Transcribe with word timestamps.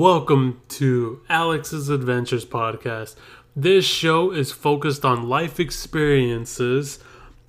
Welcome 0.00 0.62
to 0.70 1.20
Alex's 1.28 1.90
Adventures 1.90 2.46
Podcast. 2.46 3.16
This 3.54 3.84
show 3.84 4.30
is 4.30 4.50
focused 4.50 5.04
on 5.04 5.28
life 5.28 5.60
experiences 5.60 7.00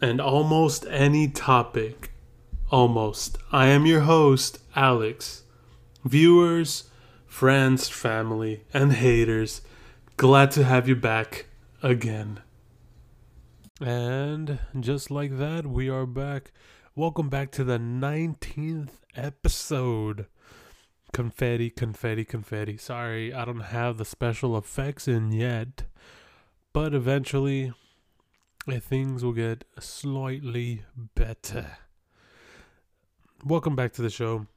and 0.02 0.20
almost 0.20 0.85
any 0.89 1.29
topic. 1.29 2.12
Almost. 2.70 3.38
I 3.53 3.67
am 3.67 3.85
your 3.85 4.02
host, 4.02 4.59
Alex. 4.76 5.43
Viewers, 6.03 6.90
friends, 7.26 7.88
family, 7.88 8.65
and 8.73 8.91
haters, 8.91 9.62
glad 10.18 10.52
to 10.52 10.65
have 10.65 10.90
you 10.90 10.98
back 10.98 11.45
again. 11.81 12.41
And 13.79 14.59
just 14.77 15.09
like 15.09 15.38
that, 15.38 15.68
we 15.68 15.88
are 15.88 16.05
back. 16.05 16.52
Welcome 16.95 17.29
back 17.29 17.52
to 17.52 17.63
the 17.63 17.79
19th 17.79 18.98
episode 19.15 20.26
confetti, 21.11 21.70
confetti, 21.70 22.25
confetti. 22.25 22.77
Sorry, 22.77 23.33
I 23.33 23.45
don't 23.45 23.59
have 23.61 23.97
the 23.97 24.05
special 24.05 24.57
effects 24.57 25.07
in 25.07 25.31
yet, 25.31 25.84
but 26.73 26.93
eventually 26.93 27.73
eh, 28.70 28.79
things 28.79 29.23
will 29.23 29.34
get 29.34 29.65
slightly 29.79 30.84
better. 31.15 31.77
Welcome 33.45 33.75
back 33.75 33.93
to 33.93 34.01
the 34.01 34.09
show. 34.09 34.48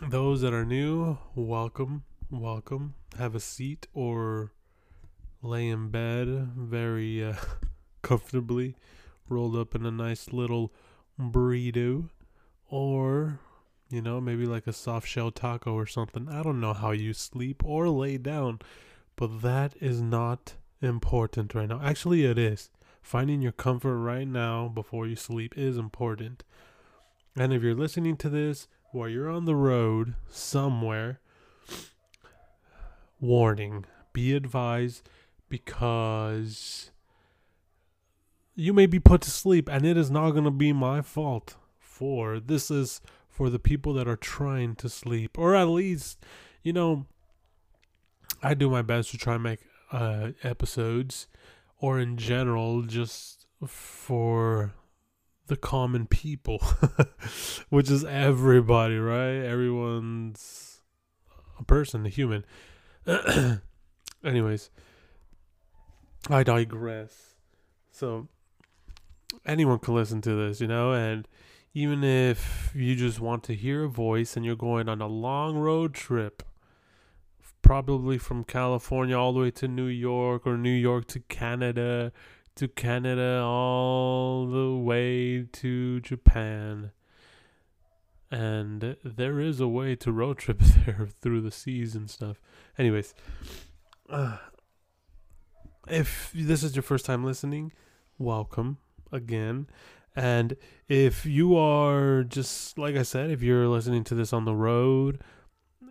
Those 0.00 0.40
that 0.42 0.54
are 0.54 0.64
new, 0.64 1.18
welcome, 1.34 2.04
welcome. 2.30 2.94
Have 3.18 3.34
a 3.34 3.40
seat 3.40 3.86
or 3.92 4.52
lay 5.42 5.68
in 5.68 5.88
bed 5.90 6.28
very 6.56 7.24
uh, 7.24 7.34
comfortably, 8.02 8.76
rolled 9.28 9.56
up 9.56 9.74
in 9.74 9.84
a 9.84 9.90
nice 9.90 10.32
little 10.32 10.72
burrito, 11.18 12.08
or 12.70 13.40
you 13.92 14.00
know, 14.00 14.22
maybe 14.22 14.46
like 14.46 14.66
a 14.66 14.72
soft 14.72 15.06
shell 15.06 15.30
taco 15.30 15.74
or 15.74 15.86
something. 15.86 16.26
I 16.26 16.42
don't 16.42 16.60
know 16.60 16.72
how 16.72 16.92
you 16.92 17.12
sleep 17.12 17.62
or 17.62 17.90
lay 17.90 18.16
down, 18.16 18.60
but 19.16 19.42
that 19.42 19.74
is 19.80 20.00
not 20.00 20.54
important 20.80 21.54
right 21.54 21.68
now. 21.68 21.78
Actually, 21.82 22.24
it 22.24 22.38
is. 22.38 22.70
Finding 23.02 23.42
your 23.42 23.52
comfort 23.52 23.98
right 23.98 24.26
now 24.26 24.68
before 24.68 25.06
you 25.06 25.14
sleep 25.14 25.58
is 25.58 25.76
important. 25.76 26.42
And 27.36 27.52
if 27.52 27.62
you're 27.62 27.74
listening 27.74 28.16
to 28.18 28.30
this 28.30 28.66
while 28.92 29.08
you're 29.10 29.28
on 29.28 29.44
the 29.44 29.56
road 29.56 30.14
somewhere, 30.28 31.20
warning, 33.20 33.84
be 34.14 34.34
advised 34.34 35.06
because 35.50 36.90
you 38.54 38.72
may 38.72 38.86
be 38.86 38.98
put 38.98 39.20
to 39.22 39.30
sleep 39.30 39.68
and 39.70 39.84
it 39.84 39.98
is 39.98 40.10
not 40.10 40.30
going 40.30 40.44
to 40.44 40.50
be 40.50 40.72
my 40.72 41.02
fault. 41.02 41.56
For 41.78 42.40
this 42.40 42.70
is 42.70 43.02
for 43.32 43.48
the 43.48 43.58
people 43.58 43.94
that 43.94 44.06
are 44.06 44.16
trying 44.16 44.76
to 44.76 44.90
sleep, 44.90 45.38
or 45.38 45.56
at 45.56 45.68
least, 45.68 46.22
you 46.62 46.72
know, 46.72 47.06
I 48.42 48.52
do 48.52 48.68
my 48.68 48.82
best 48.82 49.10
to 49.12 49.18
try 49.18 49.34
and 49.34 49.42
make 49.42 49.60
uh, 49.90 50.32
episodes, 50.42 51.28
or 51.78 51.98
in 51.98 52.18
general, 52.18 52.82
just 52.82 53.46
for 53.66 54.74
the 55.46 55.56
common 55.56 56.06
people, 56.06 56.62
which 57.70 57.90
is 57.90 58.04
everybody, 58.04 58.98
right? 58.98 59.44
Everyone's 59.44 60.82
a 61.58 61.64
person, 61.64 62.04
a 62.04 62.10
human. 62.10 62.44
Anyways, 64.24 64.68
I 66.28 66.42
digress. 66.42 67.34
So, 67.90 68.28
anyone 69.46 69.78
can 69.78 69.94
listen 69.94 70.20
to 70.20 70.34
this, 70.34 70.60
you 70.60 70.66
know, 70.66 70.92
and 70.92 71.26
even 71.74 72.04
if 72.04 72.70
you 72.74 72.94
just 72.94 73.18
want 73.20 73.42
to 73.44 73.54
hear 73.54 73.84
a 73.84 73.88
voice 73.88 74.36
and 74.36 74.44
you're 74.44 74.56
going 74.56 74.88
on 74.88 75.00
a 75.00 75.06
long 75.06 75.56
road 75.56 75.94
trip, 75.94 76.42
probably 77.62 78.18
from 78.18 78.44
California 78.44 79.16
all 79.16 79.32
the 79.32 79.40
way 79.40 79.50
to 79.50 79.68
New 79.68 79.86
York 79.86 80.46
or 80.46 80.58
New 80.58 80.70
York 80.70 81.06
to 81.06 81.20
Canada, 81.20 82.12
to 82.56 82.68
Canada 82.68 83.40
all 83.42 84.46
the 84.46 84.76
way 84.76 85.44
to 85.44 86.00
Japan. 86.00 86.90
And 88.30 88.96
there 89.04 89.40
is 89.40 89.60
a 89.60 89.68
way 89.68 89.94
to 89.96 90.12
road 90.12 90.38
trip 90.38 90.58
there 90.86 91.08
through 91.22 91.40
the 91.40 91.50
seas 91.50 91.94
and 91.94 92.10
stuff. 92.10 92.38
Anyways, 92.76 93.14
uh, 94.10 94.36
if 95.88 96.30
this 96.34 96.62
is 96.62 96.76
your 96.76 96.82
first 96.82 97.06
time 97.06 97.24
listening, 97.24 97.72
welcome 98.18 98.76
again. 99.10 99.68
And 100.14 100.56
if 100.88 101.24
you 101.24 101.56
are 101.56 102.24
just 102.24 102.78
like 102.78 102.96
I 102.96 103.02
said, 103.02 103.30
if 103.30 103.42
you're 103.42 103.68
listening 103.68 104.04
to 104.04 104.14
this 104.14 104.32
on 104.32 104.44
the 104.44 104.54
road 104.54 105.22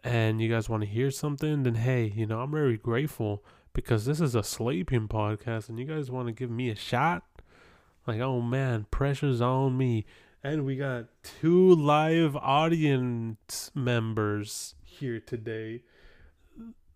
and 0.04 0.42
you 0.42 0.50
guys 0.50 0.70
want 0.70 0.84
to 0.84 0.90
hear 0.90 1.12
something, 1.12 1.64
then 1.64 1.76
hey, 1.76 2.12
you 2.16 2.26
know, 2.26 2.40
I'm 2.40 2.52
very 2.52 2.78
grateful 2.78 3.44
because 3.74 4.06
this 4.06 4.22
is 4.22 4.36
a 4.36 4.44
sleeping 4.44 5.08
podcast 5.08 5.70
and 5.70 5.80
you 5.80 5.86
guys 5.86 6.12
want 6.12 6.28
to 6.28 6.34
give 6.34 6.52
me 6.52 6.70
a 6.70 6.76
shot. 6.76 7.24
Like, 8.06 8.20
oh 8.20 8.42
man, 8.42 8.88
pressure's 8.92 9.42
on 9.42 9.78
me. 9.78 10.06
And 10.44 10.66
we 10.66 10.76
got 10.76 11.06
two 11.24 11.76
live 11.76 12.36
audience 12.36 13.70
members 13.76 14.74
here 14.84 15.20
today. 15.20 15.84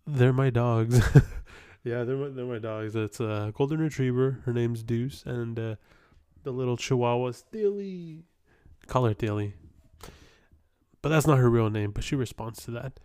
They're 0.08 0.34
my 0.34 0.50
dogs. 0.50 0.98
yeah, 1.84 2.04
they're 2.04 2.18
my, 2.18 2.30
they're 2.30 2.46
my 2.46 2.58
dogs. 2.58 2.96
It's 2.96 3.20
a 3.20 3.52
golden 3.56 3.80
retriever. 3.80 4.42
Her 4.46 4.54
name's 4.54 4.82
Deuce, 4.82 5.24
and 5.28 5.60
uh, 5.60 5.76
the 6.46 6.52
little 6.52 6.78
chihuahua 6.78 7.34
Dilly. 7.52 8.24
Call 8.88 9.06
her 9.06 9.14
Steely. 9.14 9.56
But 11.02 11.10
that's 11.10 11.28
not 11.28 11.40
her 11.40 11.50
real 11.50 11.70
name, 11.70 11.92
but 11.92 12.04
she 12.04 12.16
responds 12.16 12.64
to 12.66 12.72
that. 12.72 13.00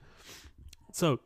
So, 0.93 1.21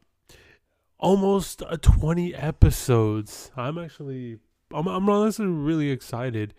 almost 0.99 1.63
a 1.69 1.77
20 1.77 2.35
episodes. 2.35 3.51
I'm 3.57 3.79
actually 3.79 4.39
I'm 4.73 4.89
I'm 4.89 5.09
honestly 5.09 5.47
really 5.47 5.91
excited 5.91 6.55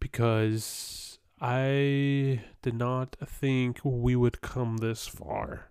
because 0.00 1.18
I 1.40 2.42
did 2.62 2.74
not 2.74 3.16
think 3.24 3.80
we 3.84 4.16
would 4.16 4.40
come 4.40 4.78
this 4.78 5.06
far. 5.06 5.70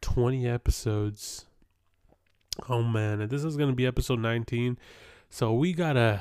20 0.00 0.46
episodes. 0.46 1.46
Oh 2.68 2.82
man, 2.82 3.26
this 3.28 3.44
is 3.44 3.56
going 3.56 3.70
to 3.70 3.76
be 3.76 3.86
episode 3.86 4.20
19. 4.20 4.78
So 5.30 5.52
we 5.52 5.72
got 5.72 5.94
to 5.94 6.20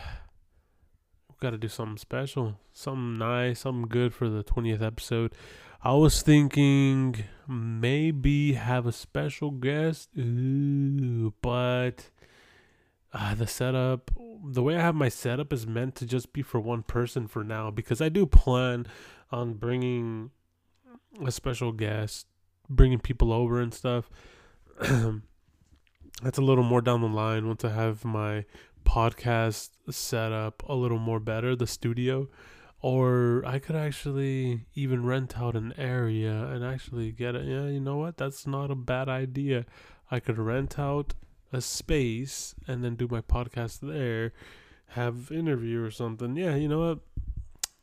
got 1.44 1.50
to 1.50 1.58
do 1.58 1.68
something 1.68 1.98
special, 1.98 2.58
something 2.72 3.18
nice, 3.18 3.60
something 3.60 3.90
good 3.90 4.14
for 4.14 4.30
the 4.30 4.46
20th 4.46 4.82
episode. 4.82 5.36
I 5.84 5.92
was 5.92 6.22
thinking 6.22 7.26
maybe 7.46 8.54
have 8.54 8.88
a 8.88 8.94
special 8.94 9.52
guest, 9.52 10.08
Ooh, 10.18 11.34
but 11.42 12.10
uh, 13.12 13.36
the 13.36 13.46
setup, 13.46 14.10
the 14.46 14.64
way 14.64 14.78
I 14.78 14.82
have 14.82 14.96
my 14.96 15.10
setup 15.10 15.52
is 15.52 15.68
meant 15.68 15.96
to 15.96 16.06
just 16.06 16.32
be 16.32 16.42
for 16.42 16.62
one 16.62 16.82
person 16.82 17.28
for 17.28 17.44
now 17.44 17.70
because 17.70 18.00
I 18.00 18.08
do 18.08 18.26
plan 18.26 18.88
on 19.30 19.56
bringing 19.56 20.32
a 21.26 21.32
special 21.32 21.74
guest, 21.74 22.26
bringing 22.70 23.00
people 23.00 23.34
over 23.34 23.60
and 23.60 23.74
stuff. 23.74 24.10
That's 24.80 26.38
a 26.38 26.42
little 26.42 26.64
more 26.64 26.80
down 26.80 27.02
the 27.02 27.08
line 27.08 27.48
once 27.48 27.66
I 27.66 27.72
have 27.72 28.06
my 28.06 28.46
podcast 28.94 29.72
setup 29.90 30.62
a 30.70 30.76
little 30.76 31.00
more 31.00 31.20
better, 31.20 31.56
the 31.56 31.66
studio, 31.66 32.28
or 32.80 33.44
I 33.44 33.58
could 33.58 33.76
actually 33.76 34.68
even 34.76 35.04
rent 35.04 35.36
out 35.36 35.56
an 35.56 35.74
area 35.80 36.46
and 36.46 36.64
actually 36.64 37.12
get 37.12 37.34
it. 37.34 37.48
Yeah, 37.48 37.66
you 37.66 37.80
know 37.80 37.98
what? 37.98 38.18
That's 38.18 38.46
not 38.46 38.70
a 38.70 38.76
bad 38.76 39.10
idea. 39.10 39.66
I 40.12 40.20
could 40.20 40.38
rent 40.38 40.78
out 40.78 41.16
a 41.52 41.60
space 41.60 42.54
and 42.68 42.84
then 42.84 42.94
do 42.94 43.08
my 43.10 43.22
podcast 43.22 43.80
there, 43.80 44.32
have 44.90 45.32
interview 45.32 45.84
or 45.84 45.90
something. 45.90 46.36
Yeah, 46.36 46.54
you 46.54 46.68
know 46.68 46.88
what? 46.88 47.00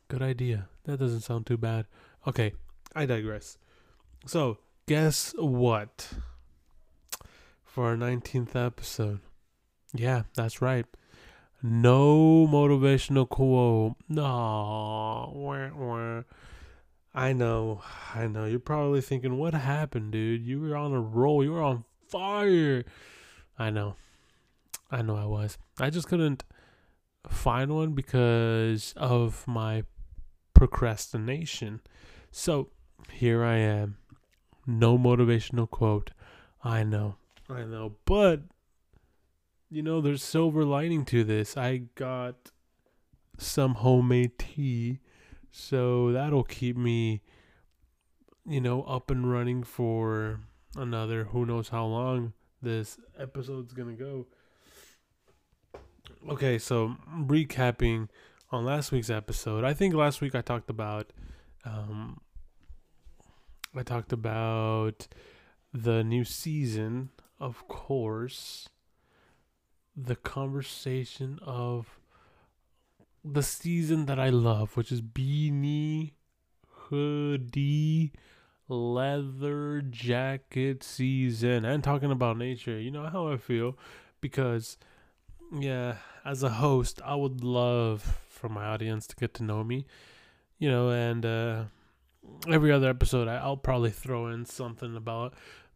Good 0.07 0.21
idea. 0.21 0.69
That 0.85 0.99
doesn't 0.99 1.21
sound 1.21 1.45
too 1.45 1.57
bad. 1.57 1.87
Okay, 2.25 2.53
I 2.95 3.05
digress. 3.05 3.57
So, 4.25 4.59
guess 4.87 5.35
what? 5.37 6.13
For 7.65 7.87
our 7.87 7.97
19th 7.97 8.55
episode. 8.55 9.19
Yeah, 9.93 10.23
that's 10.35 10.61
right. 10.61 10.85
No 11.63 12.47
motivational 12.47 13.29
quote. 13.29 13.95
No. 14.09 15.55
I 17.13 17.33
know. 17.33 17.83
I 18.15 18.27
know. 18.27 18.45
You're 18.45 18.59
probably 18.59 19.01
thinking, 19.01 19.37
what 19.37 19.53
happened, 19.53 20.11
dude? 20.11 20.43
You 20.43 20.61
were 20.61 20.75
on 20.75 20.93
a 20.93 20.99
roll. 20.99 21.43
You 21.43 21.51
were 21.51 21.61
on 21.61 21.83
fire. 22.07 22.83
I 23.59 23.69
know. 23.69 23.95
I 24.89 25.01
know 25.01 25.15
I 25.15 25.25
was. 25.25 25.57
I 25.79 25.89
just 25.89 26.07
couldn't 26.07 26.43
find 27.29 27.75
one 27.75 27.93
because 27.93 28.93
of 28.97 29.47
my 29.47 29.83
procrastination. 30.53 31.81
So 32.31 32.69
here 33.11 33.43
I 33.43 33.57
am. 33.57 33.97
No 34.65 34.97
motivational 34.97 35.69
quote. 35.69 36.11
I 36.63 36.83
know. 36.83 37.15
I 37.49 37.63
know. 37.63 37.95
But 38.05 38.41
you 39.71 39.81
know, 39.81 40.01
there's 40.01 40.21
silver 40.21 40.65
lining 40.65 41.05
to 41.05 41.23
this. 41.23 41.55
I 41.55 41.83
got 41.95 42.51
some 43.37 43.75
homemade 43.75 44.37
tea, 44.37 44.99
so 45.49 46.11
that'll 46.11 46.43
keep 46.43 46.75
me, 46.75 47.21
you 48.45 48.59
know, 48.59 48.83
up 48.83 49.09
and 49.09 49.31
running 49.31 49.63
for 49.63 50.41
another 50.75 51.23
who 51.25 51.45
knows 51.45 51.69
how 51.69 51.85
long 51.85 52.33
this 52.61 52.99
episode's 53.17 53.73
gonna 53.73 53.93
go. 53.93 54.27
Okay, 56.29 56.59
so 56.59 56.97
recapping 57.09 58.09
on 58.51 58.65
last 58.65 58.91
week's 58.91 59.09
episode, 59.09 59.63
I 59.63 59.73
think 59.73 59.93
last 59.93 60.19
week 60.19 60.35
I 60.35 60.41
talked 60.41 60.69
about, 60.69 61.13
um, 61.63 62.19
I 63.73 63.83
talked 63.83 64.11
about 64.11 65.07
the 65.73 66.03
new 66.03 66.25
season, 66.25 67.09
of 67.39 67.67
course, 67.69 68.67
the 69.95 70.15
conversation 70.15 71.39
of 71.41 71.99
the 73.23 73.43
season 73.43 74.05
that 74.05 74.19
I 74.19 74.29
love, 74.29 74.75
which 74.75 74.91
is 74.91 75.01
beanie, 75.01 76.13
hoodie, 76.65 78.13
leather 78.67 79.81
jacket 79.81 80.83
season, 80.83 81.65
and 81.65 81.83
talking 81.83 82.11
about 82.11 82.37
nature. 82.37 82.79
You 82.79 82.91
know 82.91 83.07
how 83.07 83.27
I 83.27 83.37
feel 83.37 83.77
because, 84.21 84.77
yeah, 85.51 85.97
as 86.25 86.41
a 86.43 86.49
host, 86.49 87.01
I 87.05 87.15
would 87.15 87.43
love 87.43 88.19
for 88.29 88.49
my 88.49 88.65
audience 88.65 89.05
to 89.07 89.15
get 89.15 89.33
to 89.35 89.43
know 89.43 89.63
me, 89.63 89.85
you 90.57 90.69
know, 90.69 90.89
and 90.89 91.25
uh, 91.25 91.63
every 92.49 92.71
other 92.71 92.89
episode, 92.89 93.27
I, 93.27 93.35
I'll 93.37 93.57
probably 93.57 93.91
throw 93.91 94.27
in 94.27 94.45
something 94.45 94.95
about 94.95 95.33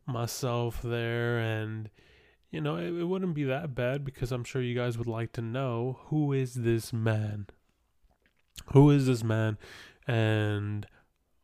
myself 0.07 0.81
there 0.81 1.39
and 1.39 1.89
you 2.55 2.61
know, 2.61 2.77
it, 2.77 2.85
it 2.85 3.03
wouldn't 3.03 3.33
be 3.33 3.43
that 3.43 3.75
bad 3.75 4.05
because 4.05 4.31
I'm 4.31 4.45
sure 4.45 4.61
you 4.61 4.75
guys 4.75 4.97
would 4.97 5.07
like 5.07 5.33
to 5.33 5.41
know 5.41 5.99
who 6.05 6.31
is 6.31 6.53
this 6.53 6.93
man? 6.93 7.47
Who 8.71 8.89
is 8.89 9.07
this 9.07 9.25
man? 9.25 9.57
And 10.07 10.87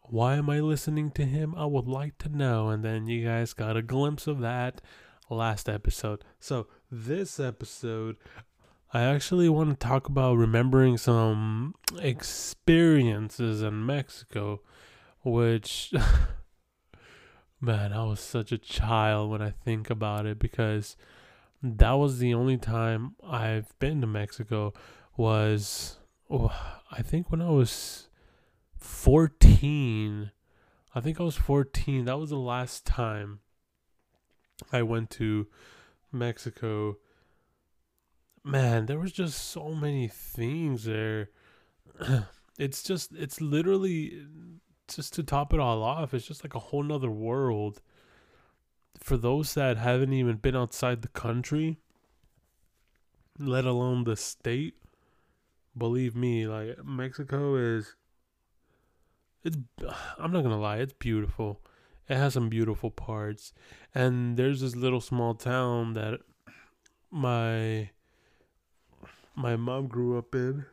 why 0.04 0.36
am 0.36 0.50
I 0.50 0.62
listening 0.62 1.12
to 1.12 1.26
him? 1.26 1.54
I 1.56 1.66
would 1.66 1.88
like 1.88 2.18
to 2.20 2.30
know. 2.30 2.70
And 2.70 2.82
then 2.82 3.08
you 3.08 3.26
guys 3.26 3.52
got 3.52 3.76
a 3.76 3.82
glimpse 3.82 4.26
of 4.26 4.40
that 4.40 4.80
last 5.30 5.68
episode. 5.68 6.24
So, 6.40 6.68
this 6.90 7.42
episode, 7.42 8.16
I 8.94 9.02
actually 9.02 9.50
want 9.50 9.72
to 9.72 9.88
talk 9.88 10.08
about 10.08 10.38
remembering 10.38 10.98
some 10.98 11.76
experiences 12.00 13.62
in 13.62 13.86
Mexico, 13.86 14.62
which 15.24 15.94
Man, 17.64 17.94
I 17.94 18.04
was 18.06 18.20
such 18.20 18.52
a 18.52 18.58
child 18.58 19.30
when 19.30 19.42
I 19.44 19.52
think 19.52 19.92
about 19.92 20.26
it 20.26 20.40
because 20.40 20.98
that 21.62 21.92
was 21.92 22.18
the 22.18 22.34
only 22.34 22.58
time 22.58 23.14
I've 23.24 23.78
been 23.78 24.02
to 24.02 24.08
Mexico 24.08 24.74
was 25.16 26.00
oh, 26.28 26.52
I 26.92 27.04
think 27.04 27.30
when 27.30 27.40
I 27.40 27.52
was 27.52 28.08
14. 28.78 30.32
I 30.96 31.00
think 31.00 31.20
I 31.20 31.24
was 31.24 31.36
14. 31.36 32.06
That 32.06 32.18
was 32.18 32.32
the 32.32 32.36
last 32.36 32.84
time 32.84 33.42
I 34.72 34.82
went 34.82 35.12
to 35.12 35.48
Mexico. 36.12 36.98
Man, 38.44 38.88
there 38.88 38.98
was 38.98 39.12
just 39.12 39.52
so 39.52 39.76
many 39.76 40.08
things 40.08 40.86
there. 40.86 41.30
it's 42.58 42.82
just 42.82 43.14
it's 43.14 43.40
literally 43.40 44.26
just 44.96 45.14
to 45.14 45.24
top 45.24 45.54
it 45.54 45.60
all 45.60 45.84
off, 45.84 46.14
it's 46.14 46.28
just 46.28 46.44
like 46.44 46.56
a 46.56 46.60
whole 46.60 46.84
nother 46.84 47.12
world. 47.12 47.82
For 49.00 49.18
those 49.18 49.54
that 49.54 49.78
haven't 49.78 50.14
even 50.14 50.38
been 50.38 50.56
outside 50.56 51.02
the 51.02 51.08
country, 51.08 51.78
let 53.40 53.66
alone 53.66 54.04
the 54.04 54.16
state, 54.16 54.76
believe 55.78 56.16
me, 56.16 56.46
like 56.48 56.84
Mexico 56.84 57.56
is 57.56 57.96
it's 59.44 59.58
I'm 60.20 60.32
not 60.32 60.44
gonna 60.44 60.60
lie, 60.60 60.78
it's 60.78 60.94
beautiful. 60.94 61.62
It 62.08 62.18
has 62.18 62.34
some 62.34 62.50
beautiful 62.50 62.92
parts. 62.92 63.54
And 63.96 64.36
there's 64.38 64.62
this 64.62 64.76
little 64.76 65.02
small 65.02 65.34
town 65.34 65.94
that 65.94 66.20
my 67.10 67.92
my 69.36 69.56
mom 69.56 69.88
grew 69.88 70.18
up 70.18 70.36
in. 70.36 70.66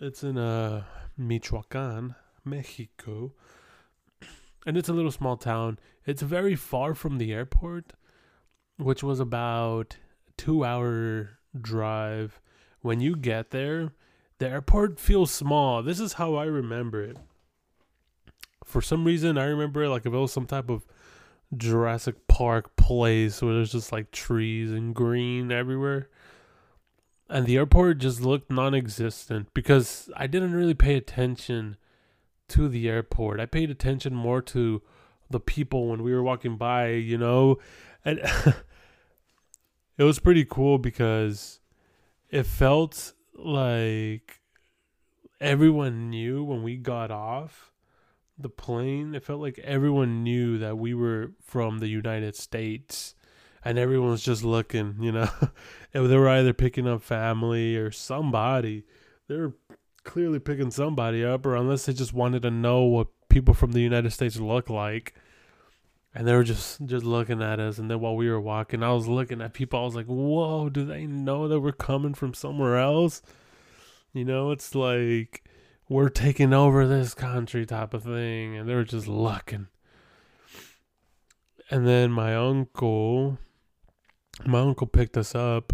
It's 0.00 0.22
in 0.22 0.38
uh 0.38 0.84
Michoacan. 1.16 2.14
Mexico. 2.44 3.32
And 4.64 4.76
it's 4.76 4.88
a 4.88 4.92
little 4.92 5.10
small 5.10 5.36
town. 5.36 5.78
It's 6.06 6.22
very 6.22 6.54
far 6.54 6.94
from 6.94 7.18
the 7.18 7.32
airport, 7.32 7.92
which 8.76 9.02
was 9.02 9.20
about 9.20 9.96
two 10.36 10.64
hour 10.64 11.38
drive. 11.60 12.40
When 12.80 13.00
you 13.00 13.16
get 13.16 13.50
there, 13.50 13.92
the 14.38 14.48
airport 14.48 14.98
feels 14.98 15.30
small. 15.30 15.82
This 15.82 16.00
is 16.00 16.14
how 16.14 16.34
I 16.34 16.44
remember 16.44 17.02
it. 17.02 17.18
For 18.64 18.80
some 18.80 19.04
reason, 19.04 19.38
I 19.38 19.44
remember 19.44 19.84
it 19.84 19.88
like 19.88 20.06
if 20.06 20.12
it 20.12 20.16
was 20.16 20.32
some 20.32 20.46
type 20.46 20.70
of 20.70 20.84
Jurassic 21.56 22.26
Park 22.28 22.76
place 22.76 23.42
where 23.42 23.54
there's 23.54 23.72
just 23.72 23.92
like 23.92 24.10
trees 24.10 24.72
and 24.72 24.94
green 24.94 25.52
everywhere. 25.52 26.08
And 27.28 27.46
the 27.46 27.56
airport 27.56 27.98
just 27.98 28.20
looked 28.20 28.50
non 28.50 28.74
existent 28.74 29.48
because 29.54 30.10
I 30.16 30.26
didn't 30.26 30.54
really 30.54 30.74
pay 30.74 30.96
attention 30.96 31.76
to 32.52 32.68
the 32.68 32.88
airport. 32.88 33.40
I 33.40 33.46
paid 33.46 33.70
attention 33.70 34.14
more 34.14 34.42
to 34.42 34.82
the 35.30 35.40
people 35.40 35.88
when 35.88 36.02
we 36.02 36.12
were 36.12 36.22
walking 36.22 36.56
by, 36.56 36.88
you 36.90 37.18
know. 37.18 37.58
And 38.04 38.18
it 39.98 40.04
was 40.04 40.18
pretty 40.18 40.44
cool 40.44 40.78
because 40.78 41.60
it 42.30 42.44
felt 42.44 43.14
like 43.34 44.40
everyone 45.40 46.10
knew 46.10 46.44
when 46.44 46.62
we 46.62 46.76
got 46.76 47.10
off 47.10 47.72
the 48.38 48.48
plane. 48.48 49.14
It 49.14 49.24
felt 49.24 49.40
like 49.40 49.58
everyone 49.60 50.22
knew 50.22 50.58
that 50.58 50.78
we 50.78 50.94
were 50.94 51.32
from 51.42 51.78
the 51.78 51.88
United 51.88 52.36
States. 52.36 53.14
And 53.64 53.78
everyone 53.78 54.10
was 54.10 54.24
just 54.24 54.42
looking, 54.42 54.96
you 55.00 55.12
know. 55.12 55.28
they 55.92 56.00
were 56.00 56.28
either 56.28 56.52
picking 56.52 56.88
up 56.88 57.02
family 57.02 57.76
or 57.76 57.92
somebody. 57.92 58.84
They 59.28 59.36
were 59.36 59.54
clearly 60.04 60.38
picking 60.38 60.70
somebody 60.70 61.24
up, 61.24 61.46
or 61.46 61.56
unless 61.56 61.86
they 61.86 61.92
just 61.92 62.12
wanted 62.12 62.42
to 62.42 62.50
know 62.50 62.82
what 62.82 63.08
people 63.28 63.54
from 63.54 63.72
the 63.72 63.80
United 63.80 64.10
States 64.12 64.38
look 64.38 64.68
like. 64.70 65.14
And 66.14 66.26
they 66.26 66.34
were 66.34 66.44
just 66.44 66.84
just 66.84 67.06
looking 67.06 67.42
at 67.42 67.58
us, 67.58 67.78
and 67.78 67.90
then 67.90 68.00
while 68.00 68.16
we 68.16 68.28
were 68.28 68.40
walking, 68.40 68.82
I 68.82 68.92
was 68.92 69.08
looking 69.08 69.40
at 69.40 69.54
people. 69.54 69.80
I 69.80 69.84
was 69.84 69.94
like, 69.94 70.06
"Whoa, 70.06 70.68
do 70.68 70.84
they 70.84 71.06
know 71.06 71.48
that 71.48 71.60
we're 71.60 71.72
coming 71.72 72.12
from 72.12 72.34
somewhere 72.34 72.76
else?" 72.76 73.22
You 74.12 74.26
know, 74.26 74.50
it's 74.50 74.74
like 74.74 75.42
we're 75.88 76.10
taking 76.10 76.52
over 76.52 76.86
this 76.86 77.14
country 77.14 77.64
type 77.64 77.94
of 77.94 78.04
thing, 78.04 78.56
and 78.56 78.68
they 78.68 78.74
were 78.74 78.84
just 78.84 79.08
looking. 79.08 79.68
And 81.70 81.86
then 81.86 82.12
my 82.12 82.36
uncle, 82.36 83.38
my 84.44 84.60
uncle 84.60 84.86
picked 84.86 85.16
us 85.16 85.34
up, 85.34 85.72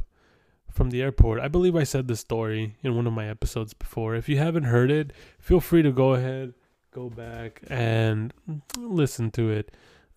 from 0.78 0.90
the 0.90 1.02
airport. 1.02 1.40
I 1.40 1.48
believe 1.48 1.74
I 1.74 1.82
said 1.82 2.06
this 2.06 2.20
story 2.20 2.76
in 2.84 2.94
one 2.94 3.08
of 3.08 3.12
my 3.12 3.28
episodes 3.28 3.74
before. 3.74 4.14
If 4.14 4.28
you 4.28 4.38
haven't 4.38 4.62
heard 4.62 4.92
it, 4.92 5.12
feel 5.40 5.60
free 5.60 5.82
to 5.82 5.90
go 5.90 6.14
ahead, 6.14 6.54
go 6.92 7.10
back 7.10 7.62
and 7.68 8.32
listen 8.76 9.32
to 9.32 9.50
it. 9.50 9.76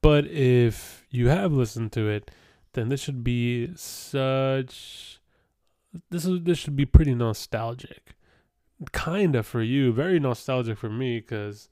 But 0.00 0.26
if 0.26 1.06
you 1.10 1.28
have 1.28 1.52
listened 1.52 1.92
to 1.92 2.08
it, 2.08 2.28
then 2.72 2.88
this 2.88 3.00
should 3.00 3.22
be 3.22 3.70
such 3.76 5.20
this 6.10 6.24
is 6.24 6.42
this 6.42 6.58
should 6.58 6.74
be 6.74 6.86
pretty 6.86 7.14
nostalgic. 7.14 8.16
Kind 8.90 9.36
of 9.36 9.46
for 9.46 9.62
you, 9.62 9.92
very 9.92 10.18
nostalgic 10.18 10.76
for 10.78 10.90
me 10.90 11.20
cuz 11.20 11.68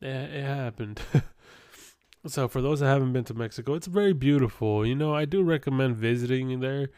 it, 0.00 0.06
it 0.08 0.44
happened. 0.44 1.02
so 2.26 2.48
for 2.48 2.62
those 2.62 2.80
that 2.80 2.86
haven't 2.86 3.12
been 3.12 3.24
to 3.24 3.34
Mexico, 3.34 3.74
it's 3.74 3.86
very 3.86 4.14
beautiful. 4.14 4.86
You 4.86 4.94
know, 4.94 5.14
I 5.14 5.26
do 5.26 5.42
recommend 5.42 5.96
visiting 5.96 6.60
there 6.60 6.88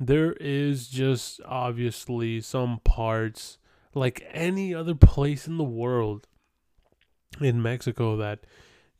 there 0.00 0.32
is 0.34 0.88
just 0.88 1.40
obviously 1.44 2.40
some 2.40 2.80
parts 2.84 3.58
like 3.94 4.26
any 4.32 4.74
other 4.74 4.94
place 4.94 5.46
in 5.46 5.58
the 5.58 5.64
world 5.64 6.26
in 7.40 7.62
Mexico 7.62 8.16
that 8.16 8.40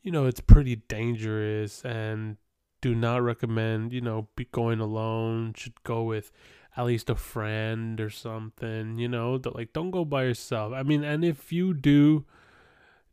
you 0.01 0.11
know 0.11 0.25
it's 0.25 0.39
pretty 0.39 0.75
dangerous 0.75 1.83
and 1.83 2.37
do 2.81 2.93
not 2.93 3.21
recommend 3.21 3.93
you 3.93 4.01
know 4.01 4.27
be 4.35 4.45
going 4.45 4.79
alone. 4.79 5.53
Should 5.55 5.83
go 5.83 6.03
with 6.03 6.31
at 6.75 6.85
least 6.85 7.09
a 7.09 7.15
friend 7.15 8.01
or 8.01 8.09
something 8.09 8.97
you 8.97 9.07
know 9.07 9.37
that 9.37 9.55
like 9.55 9.73
don't 9.73 9.91
go 9.91 10.05
by 10.05 10.23
yourself. 10.23 10.73
I 10.73 10.83
mean 10.83 11.03
and 11.03 11.23
if 11.23 11.51
you 11.51 11.73
do 11.73 12.25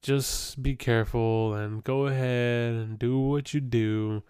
just 0.03 0.63
be 0.63 0.77
careful 0.77 1.55
and 1.55 1.85
go 1.85 2.07
ahead 2.07 2.75
and 2.75 2.99
do 2.99 3.19
what 3.19 3.53
you 3.53 3.61
do 3.61 4.23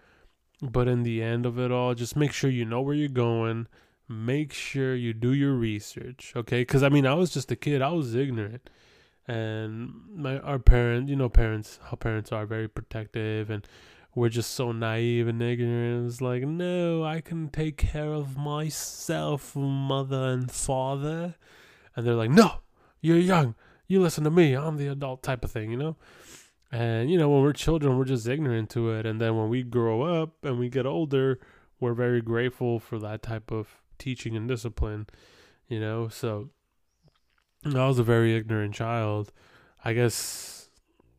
but 0.62 0.88
in 0.88 1.02
the 1.02 1.22
end 1.22 1.46
of 1.46 1.58
it 1.58 1.70
all, 1.70 1.94
just 1.94 2.16
make 2.16 2.32
sure 2.32 2.50
you 2.50 2.64
know 2.64 2.80
where 2.80 2.94
you're 2.94 3.08
going. 3.08 3.66
Make 4.08 4.52
sure 4.52 4.94
you 4.94 5.12
do 5.12 5.32
your 5.32 5.54
research, 5.54 6.32
okay? 6.34 6.62
Because 6.62 6.82
I 6.82 6.88
mean, 6.88 7.06
I 7.06 7.14
was 7.14 7.30
just 7.30 7.50
a 7.52 7.56
kid. 7.56 7.80
I 7.80 7.90
was 7.90 8.14
ignorant, 8.14 8.68
and 9.28 9.92
my 10.14 10.38
our 10.40 10.58
parents, 10.58 11.08
you 11.08 11.16
know, 11.16 11.28
parents, 11.28 11.78
how 11.84 11.96
parents 11.96 12.32
are 12.32 12.44
very 12.44 12.68
protective, 12.68 13.50
and 13.50 13.66
we're 14.14 14.28
just 14.28 14.52
so 14.52 14.72
naive 14.72 15.28
and 15.28 15.40
ignorant. 15.40 16.08
It's 16.08 16.20
like, 16.20 16.42
no, 16.42 17.04
I 17.04 17.20
can 17.20 17.48
take 17.48 17.76
care 17.76 18.12
of 18.12 18.36
myself, 18.36 19.54
mother 19.54 20.24
and 20.24 20.50
father. 20.50 21.36
And 21.94 22.06
they're 22.06 22.14
like, 22.14 22.30
no, 22.30 22.54
you're 23.00 23.18
young. 23.18 23.54
You 23.86 24.00
listen 24.00 24.24
to 24.24 24.30
me. 24.30 24.54
I'm 24.54 24.76
the 24.76 24.88
adult 24.88 25.22
type 25.22 25.44
of 25.44 25.50
thing, 25.50 25.70
you 25.70 25.76
know? 25.76 25.96
And 26.72 27.10
you 27.10 27.18
know, 27.18 27.28
when 27.28 27.42
we're 27.42 27.52
children, 27.52 27.98
we're 27.98 28.04
just 28.04 28.28
ignorant 28.28 28.70
to 28.70 28.90
it, 28.90 29.06
and 29.06 29.20
then 29.20 29.36
when 29.36 29.48
we 29.48 29.62
grow 29.62 30.02
up 30.02 30.44
and 30.44 30.58
we 30.58 30.68
get 30.68 30.86
older, 30.86 31.40
we're 31.80 31.94
very 31.94 32.20
grateful 32.20 32.78
for 32.78 32.98
that 33.00 33.22
type 33.22 33.50
of 33.50 33.82
teaching 33.98 34.36
and 34.36 34.46
discipline. 34.48 35.06
You 35.68 35.80
know, 35.80 36.08
so 36.08 36.50
I 37.64 37.86
was 37.86 37.98
a 37.98 38.04
very 38.04 38.36
ignorant 38.36 38.74
child. 38.74 39.32
I 39.84 39.92
guess 39.94 40.70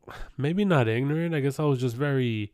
maybe 0.38 0.65
not 0.65 0.88
ignorant. 0.88 1.36
I 1.36 1.39
guess 1.39 1.60
I 1.60 1.63
was 1.63 1.79
just 1.79 1.96
very, 1.96 2.53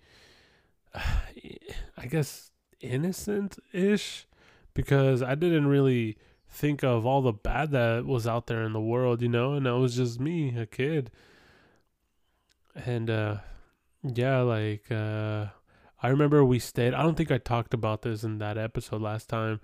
I 0.95 2.05
guess, 2.09 2.51
innocent 2.79 3.57
ish 3.73 4.27
because 4.73 5.21
I 5.21 5.35
didn't 5.35 5.67
really 5.67 6.17
think 6.49 6.83
of 6.83 7.05
all 7.05 7.21
the 7.21 7.33
bad 7.33 7.71
that 7.71 8.05
was 8.05 8.27
out 8.27 8.47
there 8.47 8.63
in 8.63 8.73
the 8.73 8.81
world, 8.81 9.21
you 9.21 9.27
know, 9.27 9.53
and 9.53 9.67
I 9.67 9.73
was 9.73 9.95
just 9.95 10.19
me, 10.19 10.57
a 10.57 10.65
kid. 10.65 11.11
And 12.85 13.09
uh 13.09 13.37
yeah, 14.03 14.41
like 14.41 14.91
uh 14.91 15.47
I 16.01 16.09
remember 16.09 16.43
we 16.45 16.59
stayed 16.59 16.93
I 16.93 17.03
don't 17.03 17.15
think 17.15 17.31
I 17.31 17.37
talked 17.37 17.73
about 17.73 18.01
this 18.01 18.23
in 18.23 18.37
that 18.39 18.57
episode 18.57 19.01
last 19.01 19.29
time, 19.29 19.59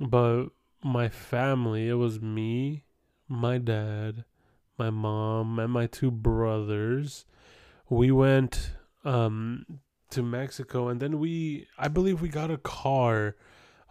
but 0.00 0.46
my 0.82 1.08
family, 1.08 1.88
it 1.88 1.94
was 1.94 2.20
me, 2.20 2.84
my 3.28 3.58
dad, 3.58 4.24
my 4.78 4.88
mom, 4.88 5.58
and 5.58 5.72
my 5.72 5.86
two 5.86 6.10
brothers. 6.10 7.26
We 7.88 8.10
went 8.10 8.72
um 9.04 9.66
to 10.10 10.22
Mexico 10.22 10.88
and 10.88 11.00
then 11.00 11.20
we 11.20 11.66
I 11.78 11.88
believe 11.88 12.20
we 12.20 12.28
got 12.28 12.50
a 12.50 12.58
car 12.58 13.36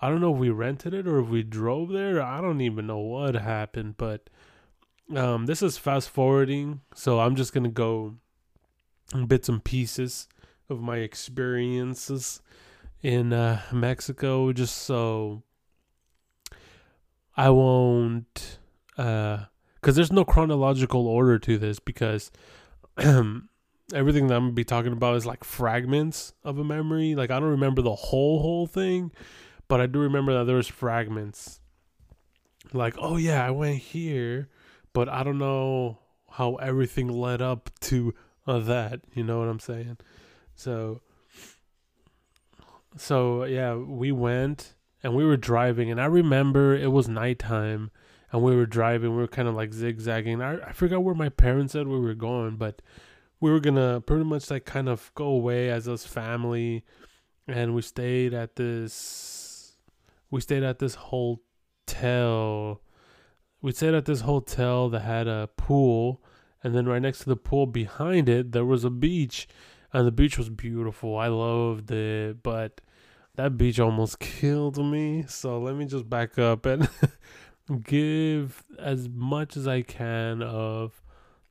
I 0.01 0.09
don't 0.09 0.21
know 0.21 0.33
if 0.33 0.39
we 0.39 0.49
rented 0.49 0.93
it 0.93 1.07
or 1.07 1.19
if 1.19 1.27
we 1.27 1.43
drove 1.43 1.89
there. 1.89 2.21
I 2.21 2.39
don't 2.39 2.61
even 2.61 2.87
know 2.87 2.99
what 2.99 3.35
happened, 3.35 3.95
but 3.97 4.29
um, 5.13 5.45
this 5.45 5.61
is 5.61 5.77
fast 5.77 6.09
forwarding, 6.09 6.81
so 6.95 7.19
I'm 7.19 7.35
just 7.35 7.53
gonna 7.53 7.69
go 7.69 8.15
bits 9.27 9.49
and 9.49 9.63
pieces 9.63 10.27
of 10.69 10.81
my 10.81 10.97
experiences 10.97 12.41
in 13.01 13.33
uh, 13.33 13.61
Mexico, 13.71 14.51
just 14.53 14.77
so 14.77 15.43
I 17.35 17.49
won't, 17.49 18.59
because 18.95 19.47
uh, 19.83 19.91
there's 19.91 20.11
no 20.11 20.25
chronological 20.25 21.07
order 21.07 21.39
to 21.39 21.57
this 21.57 21.79
because 21.79 22.31
everything 22.97 24.27
that 24.27 24.35
I'm 24.35 24.43
gonna 24.43 24.51
be 24.51 24.63
talking 24.63 24.93
about 24.93 25.15
is 25.15 25.25
like 25.25 25.43
fragments 25.43 26.33
of 26.43 26.59
a 26.59 26.63
memory. 26.63 27.15
Like 27.15 27.31
I 27.31 27.39
don't 27.39 27.49
remember 27.49 27.81
the 27.81 27.95
whole 27.95 28.41
whole 28.41 28.67
thing 28.67 29.11
but 29.69 29.79
I 29.79 29.85
do 29.85 29.99
remember 29.99 30.33
that 30.33 30.45
there 30.45 30.57
was 30.57 30.67
fragments. 30.67 31.61
Like, 32.73 32.95
oh 32.97 33.15
yeah, 33.15 33.45
I 33.45 33.51
went 33.51 33.77
here, 33.77 34.49
but 34.91 35.07
I 35.07 35.23
don't 35.23 35.37
know 35.37 35.99
how 36.29 36.55
everything 36.55 37.07
led 37.07 37.41
up 37.41 37.69
to 37.81 38.13
uh, 38.49 38.59
that. 38.59 39.01
You 39.13 39.23
know 39.23 39.39
what 39.39 39.47
I'm 39.47 39.59
saying? 39.59 39.97
So, 40.55 41.01
so 42.97 43.43
yeah, 43.43 43.75
we 43.75 44.11
went 44.11 44.73
and 45.03 45.15
we 45.15 45.23
were 45.23 45.37
driving, 45.37 45.91
and 45.91 46.01
I 46.01 46.05
remember 46.05 46.75
it 46.75 46.91
was 46.91 47.07
nighttime, 47.07 47.91
and 48.31 48.41
we 48.41 48.55
were 48.55 48.65
driving. 48.65 49.11
We 49.11 49.17
were 49.17 49.27
kind 49.27 49.47
of 49.47 49.55
like 49.55 49.73
zigzagging. 49.73 50.41
I 50.41 50.59
I 50.61 50.71
forgot 50.73 51.03
where 51.03 51.15
my 51.15 51.29
parents 51.29 51.73
said 51.73 51.87
we 51.87 51.99
were 51.99 52.15
going, 52.15 52.57
but 52.57 52.81
we 53.39 53.51
were 53.51 53.59
gonna 53.59 54.01
pretty 54.01 54.25
much 54.25 54.51
like 54.51 54.65
kind 54.65 54.89
of 54.89 55.11
go 55.15 55.25
away 55.25 55.69
as 55.69 55.87
us 55.87 56.05
family, 56.05 56.83
and 57.47 57.73
we 57.75 57.81
stayed 57.81 58.33
at 58.33 58.55
this 58.55 59.49
we 60.31 60.41
stayed 60.41 60.63
at 60.63 60.79
this 60.79 60.95
hotel. 60.95 62.81
We 63.61 63.71
stayed 63.71 63.93
at 63.93 64.05
this 64.05 64.21
hotel 64.21 64.89
that 64.89 65.01
had 65.01 65.27
a 65.27 65.49
pool, 65.57 66.21
and 66.63 66.75
then 66.75 66.85
right 66.85 67.01
next 67.01 67.19
to 67.19 67.29
the 67.29 67.35
pool 67.35 67.65
behind 67.65 68.29
it, 68.29 68.51
there 68.51 68.65
was 68.65 68.83
a 68.83 68.89
beach, 68.89 69.47
and 69.93 70.05
the 70.05 70.11
beach 70.11 70.37
was 70.37 70.49
beautiful. 70.49 71.17
I 71.17 71.27
loved 71.27 71.91
it, 71.91 72.43
but 72.43 72.81
that 73.35 73.57
beach 73.57 73.79
almost 73.79 74.19
killed 74.19 74.77
me. 74.77 75.25
So 75.27 75.59
let 75.59 75.75
me 75.75 75.85
just 75.85 76.09
back 76.09 76.37
up 76.37 76.65
and 76.65 76.89
give 77.83 78.63
as 78.77 79.07
much 79.07 79.55
as 79.55 79.67
I 79.67 79.81
can 79.81 80.41
of 80.41 81.01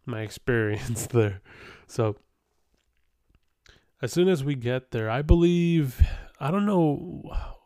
my 0.04 0.20
experience 0.20 1.06
there. 1.12 1.40
So 1.86 2.16
as 4.02 4.12
soon 4.12 4.28
as 4.28 4.44
we 4.44 4.54
get 4.54 4.90
there, 4.90 5.08
I 5.08 5.22
believe 5.22 6.06
I 6.38 6.50
don't 6.50 6.66
know 6.66 7.22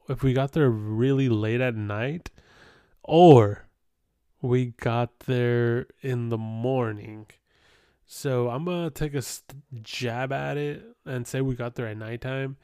if 0.09 0.23
we 0.23 0.33
got 0.33 0.53
there 0.53 0.71
really 0.71 1.29
late 1.29 1.61
at 1.61 1.75
night 1.75 2.31
or 3.03 3.67
we 4.43 4.75
got 4.79 5.21
there 5.21 5.87
in 6.03 6.29
the 6.29 6.37
morning. 6.37 7.27
So 8.05 8.51
I'm 8.51 8.65
gonna 8.65 8.91
take 8.91 9.15
a 9.15 9.23
jab 9.83 10.33
at 10.33 10.59
it 10.59 10.85
and 11.07 11.27
say 11.27 11.41
we 11.41 11.55
got 11.55 11.77
there 11.77 11.87
at 11.87 11.97
nighttime. 11.97 12.57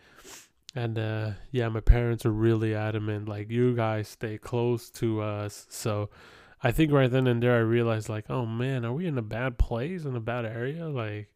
And 0.74 0.98
uh, 0.98 1.30
yeah, 1.50 1.68
my 1.68 1.80
parents 1.80 2.26
are 2.26 2.32
really 2.32 2.74
adamant, 2.74 3.28
like 3.28 3.50
you 3.50 3.74
guys 3.74 4.08
stay 4.08 4.36
close 4.36 4.90
to 4.90 5.22
us. 5.22 5.66
So 5.70 6.10
I 6.62 6.72
think 6.72 6.92
right 6.92 7.10
then 7.10 7.26
and 7.26 7.42
there 7.42 7.54
I 7.54 7.60
realized, 7.60 8.08
like, 8.08 8.28
oh 8.28 8.44
man, 8.44 8.84
are 8.84 8.92
we 8.92 9.06
in 9.06 9.16
a 9.16 9.22
bad 9.22 9.58
place 9.58 10.04
in 10.04 10.16
a 10.16 10.20
bad 10.20 10.44
area? 10.44 10.88
Like, 10.88 11.32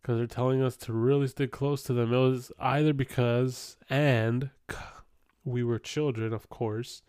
because 0.00 0.18
they're 0.18 0.26
telling 0.26 0.62
us 0.62 0.76
to 0.76 0.92
really 0.92 1.26
stay 1.28 1.46
close 1.46 1.82
to 1.84 1.92
them. 1.94 2.12
It 2.12 2.18
was 2.18 2.52
either 2.60 2.92
because 2.92 3.76
and 3.88 4.50
we 5.44 5.64
were 5.64 5.78
children, 5.78 6.32
of 6.32 6.48
course. 6.48 7.02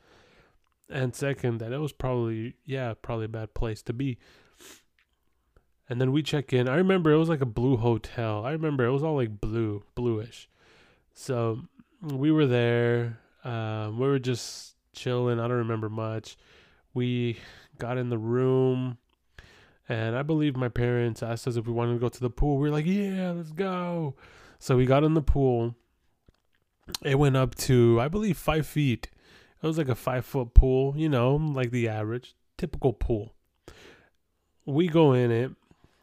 And 0.92 1.16
second, 1.16 1.60
that 1.60 1.72
it 1.72 1.78
was 1.78 1.94
probably, 1.94 2.56
yeah, 2.66 2.94
probably 3.02 3.26
a 3.26 3.30
bad 3.30 3.54
place 3.54 3.82
to 3.84 3.94
be. 3.94 4.18
And 5.90 6.00
then 6.00 6.12
we 6.12 6.22
check 6.22 6.54
in. 6.54 6.68
I 6.68 6.76
remember 6.76 7.12
it 7.12 7.18
was 7.18 7.30
like 7.30 7.42
a 7.42 7.46
blue 7.46 7.78
hotel. 7.78 8.46
I 8.46 8.52
remember 8.52 8.86
it 8.86 8.92
was 8.92 9.04
all 9.04 9.16
like 9.16 9.42
blue, 9.42 9.84
bluish. 9.96 10.50
So 11.14 11.62
we 12.02 12.32
were 12.32 12.46
there. 12.46 13.20
Um, 13.44 14.00
we 14.00 14.08
were 14.08 14.20
just 14.20 14.76
chilling. 14.94 15.40
I 15.40 15.48
don't 15.48 15.58
remember 15.58 15.90
much. 15.90 16.38
We 16.94 17.38
got 17.78 17.98
in 17.98 18.10
the 18.10 18.18
room. 18.18 18.98
And 19.90 20.16
I 20.16 20.24
believe 20.24 20.56
my 20.56 20.70
parents 20.70 21.24
asked 21.24 21.48
us 21.48 21.58
if 21.58 21.68
we 21.68 21.74
wanted 21.74 21.94
to 21.94 22.00
go 22.00 22.10
to 22.10 22.20
the 22.20 22.30
pool. 22.30 22.58
We 22.58 22.70
were 22.70 22.76
like, 22.76 22.86
yeah, 22.86 23.32
let's 23.32 23.52
go. 23.52 24.16
So 24.60 24.78
we 24.78 24.86
got 24.86 25.04
in 25.04 25.14
the 25.14 25.22
pool 25.22 25.76
it 27.04 27.18
went 27.18 27.38
up 27.38 27.56
to 27.56 28.00
I 28.00 28.08
believe 28.08 28.38
five 28.38 28.66
feet. 28.66 29.10
It 29.62 29.68
was 29.68 29.78
like 29.78 29.90
a 29.90 29.96
five 29.96 30.26
foot 30.26 30.54
pool, 30.54 30.96
you 30.98 31.10
know, 31.10 31.36
like 31.36 31.72
the 31.72 31.88
average 31.88 32.36
typical 32.58 32.94
pool. 32.94 33.36
We 34.66 34.88
go 34.88 35.14
in 35.14 35.32
it, 35.32 35.52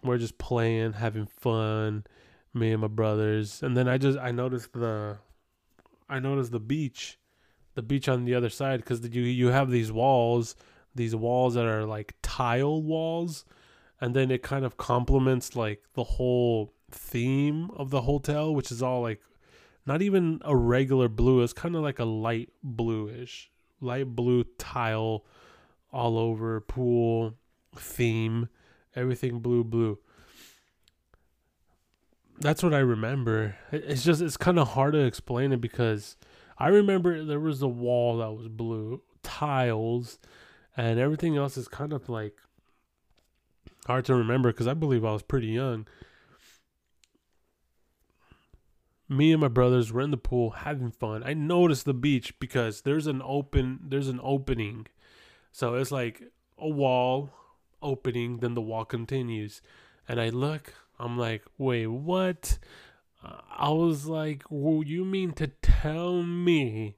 we're 0.03 0.19
just 0.19 0.38
playing, 0.38 0.95
having 0.95 1.27
fun, 1.27 2.05
me 2.55 2.73
and 2.73 2.81
my 2.81 2.88
brothers, 2.88 3.62
and 3.62 3.77
then 3.77 3.88
I 3.88 3.99
just 3.99 4.19
I 4.19 4.31
noticed 4.31 4.73
the 4.73 5.19
I 6.09 6.19
noticed 6.19 6.53
the 6.53 6.61
beach, 6.61 7.19
the 7.75 7.83
beach 7.83 8.09
on 8.09 8.25
the 8.25 8.35
other 8.35 8.49
side 8.49 8.81
because 8.81 9.07
you 9.09 9.23
you 9.23 9.49
have 9.49 9.71
these 9.71 9.93
walls, 9.93 10.55
these 10.95 11.15
walls 11.15 11.55
that 11.55 11.67
are 11.67 11.85
like 11.85 12.15
tile 12.23 12.83
walls, 12.83 13.45
and 14.00 14.15
then 14.15 14.31
it 14.31 14.43
kind 14.43 14.65
of 14.65 14.77
complements 14.77 15.57
like 15.57 15.83
the 15.95 16.05
whole 16.05 16.75
theme 16.91 17.71
of 17.77 17.91
the 17.91 18.03
hotel, 18.03 18.55
which 18.55 18.71
is 18.71 18.83
all 18.83 19.03
like 19.03 19.21
not 19.88 20.02
even 20.02 20.42
a 20.45 20.54
regular 20.54 21.09
blue. 21.09 21.42
It's 21.42 21.54
kind 21.54 21.75
of 21.75 21.83
like 21.83 21.99
a 21.99 22.04
light 22.04 22.50
bluish, 22.62 23.50
light 23.80 24.14
blue 24.14 24.45
tile 24.59 25.25
all 25.90 26.18
over 26.18 26.61
pool 26.61 27.35
theme, 27.75 28.50
everything 28.95 29.38
blue, 29.38 29.64
blue. 29.64 29.99
That's 32.38 32.62
what 32.62 32.75
I 32.75 32.80
remember. 32.80 33.57
It's 33.73 34.04
just 34.04 34.21
it's 34.21 34.37
kind 34.37 34.59
of 34.59 34.68
hard 34.68 34.92
to 34.92 35.00
explain 35.00 35.52
it 35.52 35.62
because 35.62 36.18
I 36.59 36.68
remember 36.68 37.25
there 37.25 37.40
was 37.40 37.62
a 37.62 37.66
wall 37.66 38.18
that 38.18 38.30
was 38.33 38.49
blue, 38.49 39.00
tiles, 39.23 40.18
and 40.76 41.00
everything 41.00 41.38
else 41.38 41.57
is 41.57 41.66
kind 41.66 41.95
of 41.95 42.11
like 42.11 42.35
hard 43.87 44.04
to 44.04 44.14
remember 44.14 44.50
because 44.50 44.66
I 44.66 44.75
believe 44.75 45.07
I 45.07 45.12
was 45.12 45.23
pretty 45.23 45.49
young 45.49 45.87
me 49.09 49.33
and 49.33 49.41
my 49.41 49.49
brothers 49.49 49.93
were 49.93 50.03
in 50.03 50.11
the 50.11 50.17
pool 50.17 50.50
having 50.50 50.91
fun. 50.91 51.23
I 51.25 51.35
noticed 51.35 51.85
the 51.85 51.95
beach 51.95 52.38
because 52.38 52.83
there's 52.83 53.07
an 53.07 53.23
open 53.25 53.81
there's 53.83 54.09
an 54.09 54.21
opening. 54.23 54.87
So 55.53 55.75
it's 55.75 55.91
like 55.91 56.23
a 56.59 56.69
wall 56.69 57.31
opening, 57.83 58.38
then 58.38 58.55
the 58.55 58.61
wall 58.61 58.85
continues. 58.85 59.62
And 60.09 60.21
I 60.21 60.29
look, 60.29 60.75
I'm 60.99 61.17
like, 61.17 61.45
wait, 61.57 61.87
what? 61.87 62.59
I 63.23 63.71
was 63.71 64.07
like, 64.07 64.45
well, 64.49 64.83
you 64.85 65.05
mean 65.05 65.33
to 65.33 65.49
tell 65.62 66.23
me 66.23 66.97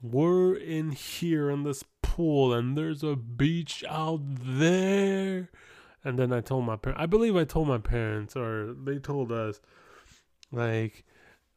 we're 0.00 0.54
in 0.54 0.92
here 0.92 1.50
in 1.50 1.64
this 1.64 1.82
pool 2.02 2.54
and 2.54 2.76
there's 2.76 3.02
a 3.02 3.16
beach 3.16 3.84
out 3.88 4.20
there? 4.24 5.50
And 6.04 6.18
then 6.18 6.32
I 6.32 6.40
told 6.40 6.64
my 6.64 6.76
parents, 6.76 7.02
I 7.02 7.06
believe 7.06 7.36
I 7.36 7.44
told 7.44 7.66
my 7.66 7.78
parents, 7.78 8.36
or 8.36 8.72
they 8.72 8.98
told 8.98 9.32
us, 9.32 9.60
like, 10.52 11.04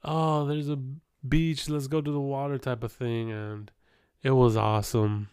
oh, 0.04 0.46
there's 0.46 0.70
a 0.70 0.80
beach, 1.28 1.70
let's 1.70 1.88
go 1.88 2.02
to 2.02 2.12
the 2.12 2.20
water 2.20 2.58
type 2.58 2.84
of 2.84 2.92
thing. 2.92 3.32
And 3.32 3.72
it 4.24 4.32
was 4.32 4.56
awesome. 4.58 5.30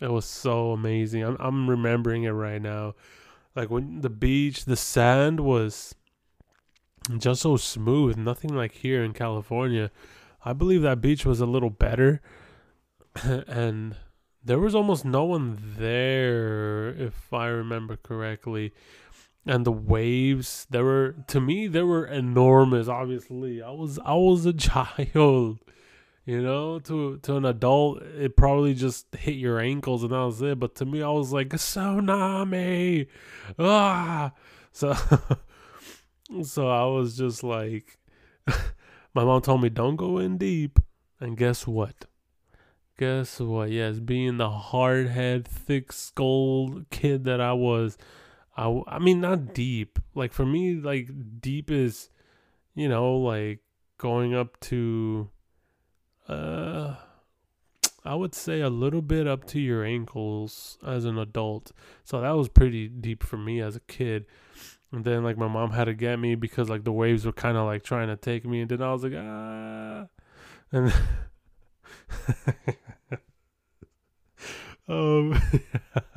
It 0.00 0.10
was 0.10 0.24
so 0.24 0.72
amazing. 0.72 1.22
I'm, 1.22 1.36
I'm 1.38 1.68
remembering 1.68 2.24
it 2.24 2.30
right 2.30 2.60
now. 2.62 2.94
Like 3.54 3.70
when 3.70 4.00
the 4.00 4.10
beach, 4.10 4.64
the 4.64 4.76
sand 4.76 5.40
was 5.40 5.94
just 7.18 7.42
so 7.42 7.56
smooth, 7.56 8.16
nothing 8.16 8.54
like 8.54 8.72
here 8.72 9.02
in 9.04 9.12
California. 9.12 9.90
I 10.44 10.52
believe 10.52 10.82
that 10.82 11.00
beach 11.00 11.26
was 11.26 11.40
a 11.40 11.46
little 11.46 11.70
better. 11.70 12.22
and 13.22 13.96
there 14.42 14.58
was 14.58 14.74
almost 14.74 15.04
no 15.04 15.24
one 15.24 15.58
there, 15.76 16.88
if 16.88 17.32
I 17.32 17.48
remember 17.48 17.96
correctly. 17.96 18.72
And 19.46 19.64
the 19.64 19.72
waves, 19.72 20.66
they 20.68 20.82
were 20.82 21.16
to 21.28 21.40
me, 21.40 21.66
they 21.66 21.82
were 21.82 22.06
enormous. 22.06 22.88
Obviously, 22.88 23.62
I 23.62 23.70
was 23.70 23.98
I 23.98 24.14
was 24.14 24.44
a 24.46 24.52
child, 24.68 25.58
you 26.26 26.42
know. 26.42 26.78
To 26.80 27.18
to 27.18 27.36
an 27.36 27.44
adult, 27.44 28.02
it 28.02 28.36
probably 28.36 28.74
just 28.74 29.06
hit 29.14 29.36
your 29.36 29.58
ankles 29.58 30.02
and 30.02 30.12
that 30.12 30.18
was 30.18 30.42
it. 30.42 30.58
But 30.58 30.74
to 30.76 30.84
me, 30.84 31.02
I 31.02 31.08
was 31.08 31.32
like 31.32 31.48
tsunami, 31.48 33.06
ah. 33.58 34.32
So 34.72 34.94
so 36.42 36.68
I 36.68 36.84
was 36.84 37.16
just 37.16 37.42
like, 37.42 37.98
my 39.14 39.24
mom 39.24 39.42
told 39.42 39.62
me 39.62 39.68
don't 39.68 39.96
go 39.96 40.18
in 40.18 40.38
deep, 40.38 40.78
and 41.18 41.36
guess 41.36 41.66
what? 41.66 42.06
Guess 42.98 43.40
what? 43.40 43.70
Yes, 43.70 43.98
being 43.98 44.36
the 44.36 44.50
hard 44.50 45.08
head, 45.08 45.48
thick 45.48 45.92
skull 45.92 46.82
kid 46.90 47.24
that 47.24 47.40
I 47.40 47.54
was, 47.54 47.96
I, 48.60 48.82
I 48.86 48.98
mean, 48.98 49.22
not 49.22 49.54
deep. 49.54 49.98
Like, 50.14 50.34
for 50.34 50.44
me, 50.44 50.74
like, 50.74 51.08
deep 51.40 51.70
is, 51.70 52.10
you 52.74 52.90
know, 52.90 53.16
like 53.16 53.60
going 53.96 54.34
up 54.34 54.60
to, 54.60 55.30
uh, 56.28 56.96
I 58.04 58.14
would 58.14 58.34
say 58.34 58.60
a 58.60 58.68
little 58.68 59.00
bit 59.00 59.26
up 59.26 59.46
to 59.48 59.60
your 59.60 59.82
ankles 59.82 60.76
as 60.86 61.06
an 61.06 61.16
adult. 61.16 61.72
So 62.04 62.20
that 62.20 62.32
was 62.32 62.50
pretty 62.50 62.88
deep 62.88 63.22
for 63.22 63.38
me 63.38 63.62
as 63.62 63.76
a 63.76 63.80
kid. 63.80 64.26
And 64.92 65.06
then, 65.06 65.24
like, 65.24 65.38
my 65.38 65.48
mom 65.48 65.70
had 65.70 65.84
to 65.84 65.94
get 65.94 66.18
me 66.18 66.34
because, 66.34 66.68
like, 66.68 66.84
the 66.84 66.92
waves 66.92 67.24
were 67.24 67.32
kind 67.32 67.56
of 67.56 67.64
like 67.64 67.82
trying 67.82 68.08
to 68.08 68.16
take 68.16 68.44
me. 68.44 68.60
And 68.60 68.68
then 68.68 68.82
I 68.82 68.92
was 68.92 69.04
like, 69.04 69.14
ah. 69.16 70.06
And. 70.70 70.92
um, 74.88 75.40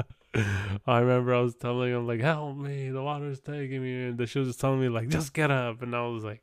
I 0.88 1.00
remember 1.00 1.34
I 1.36 1.42
was 1.42 1.56
telling 1.56 1.92
him 1.92 2.08
like, 2.08 2.22
"Help 2.22 2.58
me! 2.58 2.90
The 2.90 3.04
water's 3.04 3.40
taking 3.40 3.84
me," 3.84 4.08
and 4.08 4.18
the 4.18 4.26
she 4.26 4.40
was 4.40 4.48
just 4.50 4.60
telling 4.60 4.82
me 4.82 4.90
like, 4.90 5.10
"Just 5.10 5.34
get 5.34 5.52
up," 5.52 5.82
and 5.84 5.96
I 5.96 6.08
was 6.08 6.24
like, 6.24 6.42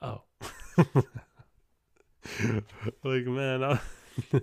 "Oh." 0.00 0.22
like 3.04 3.26
man, 3.26 3.62
I, 3.62 3.80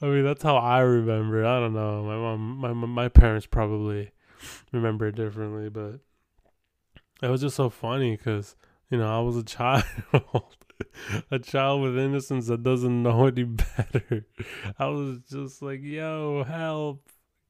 I 0.00 0.06
mean 0.06 0.24
that's 0.24 0.42
how 0.42 0.56
I 0.56 0.80
remember. 0.80 1.42
It. 1.42 1.46
I 1.46 1.58
don't 1.58 1.74
know. 1.74 2.04
My 2.04 2.16
mom, 2.16 2.56
my 2.58 2.72
my 2.72 3.08
parents 3.08 3.46
probably 3.46 4.12
remember 4.72 5.08
it 5.08 5.16
differently, 5.16 5.68
but 5.70 6.00
it 7.20 7.28
was 7.28 7.40
just 7.40 7.56
so 7.56 7.68
funny 7.68 8.16
because 8.16 8.54
you 8.90 8.98
know 8.98 9.08
I 9.08 9.20
was 9.20 9.36
a 9.36 9.42
child. 9.42 9.84
a 11.30 11.38
child 11.38 11.82
with 11.82 11.98
innocence 11.98 12.46
that 12.46 12.62
doesn't 12.62 13.02
know 13.02 13.26
any 13.26 13.44
better. 13.44 14.26
I 14.78 14.86
was 14.86 15.20
just 15.30 15.62
like, 15.62 15.80
yo, 15.82 16.44
help. 16.44 17.02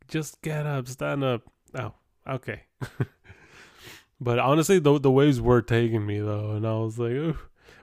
Just 0.07 0.41
get 0.43 0.67
up, 0.67 0.89
stand 0.89 1.23
up. 1.23 1.43
Oh, 1.75 1.93
okay. 2.27 2.63
but 4.21 4.39
honestly, 4.39 4.79
the, 4.79 4.99
the 4.99 5.11
waves 5.11 5.41
were 5.41 5.63
taking 5.63 6.07
me, 6.07 6.19
though. 6.19 6.53
And 6.53 6.67
I 6.67 6.79
was 6.79 6.99
like, 6.99 7.37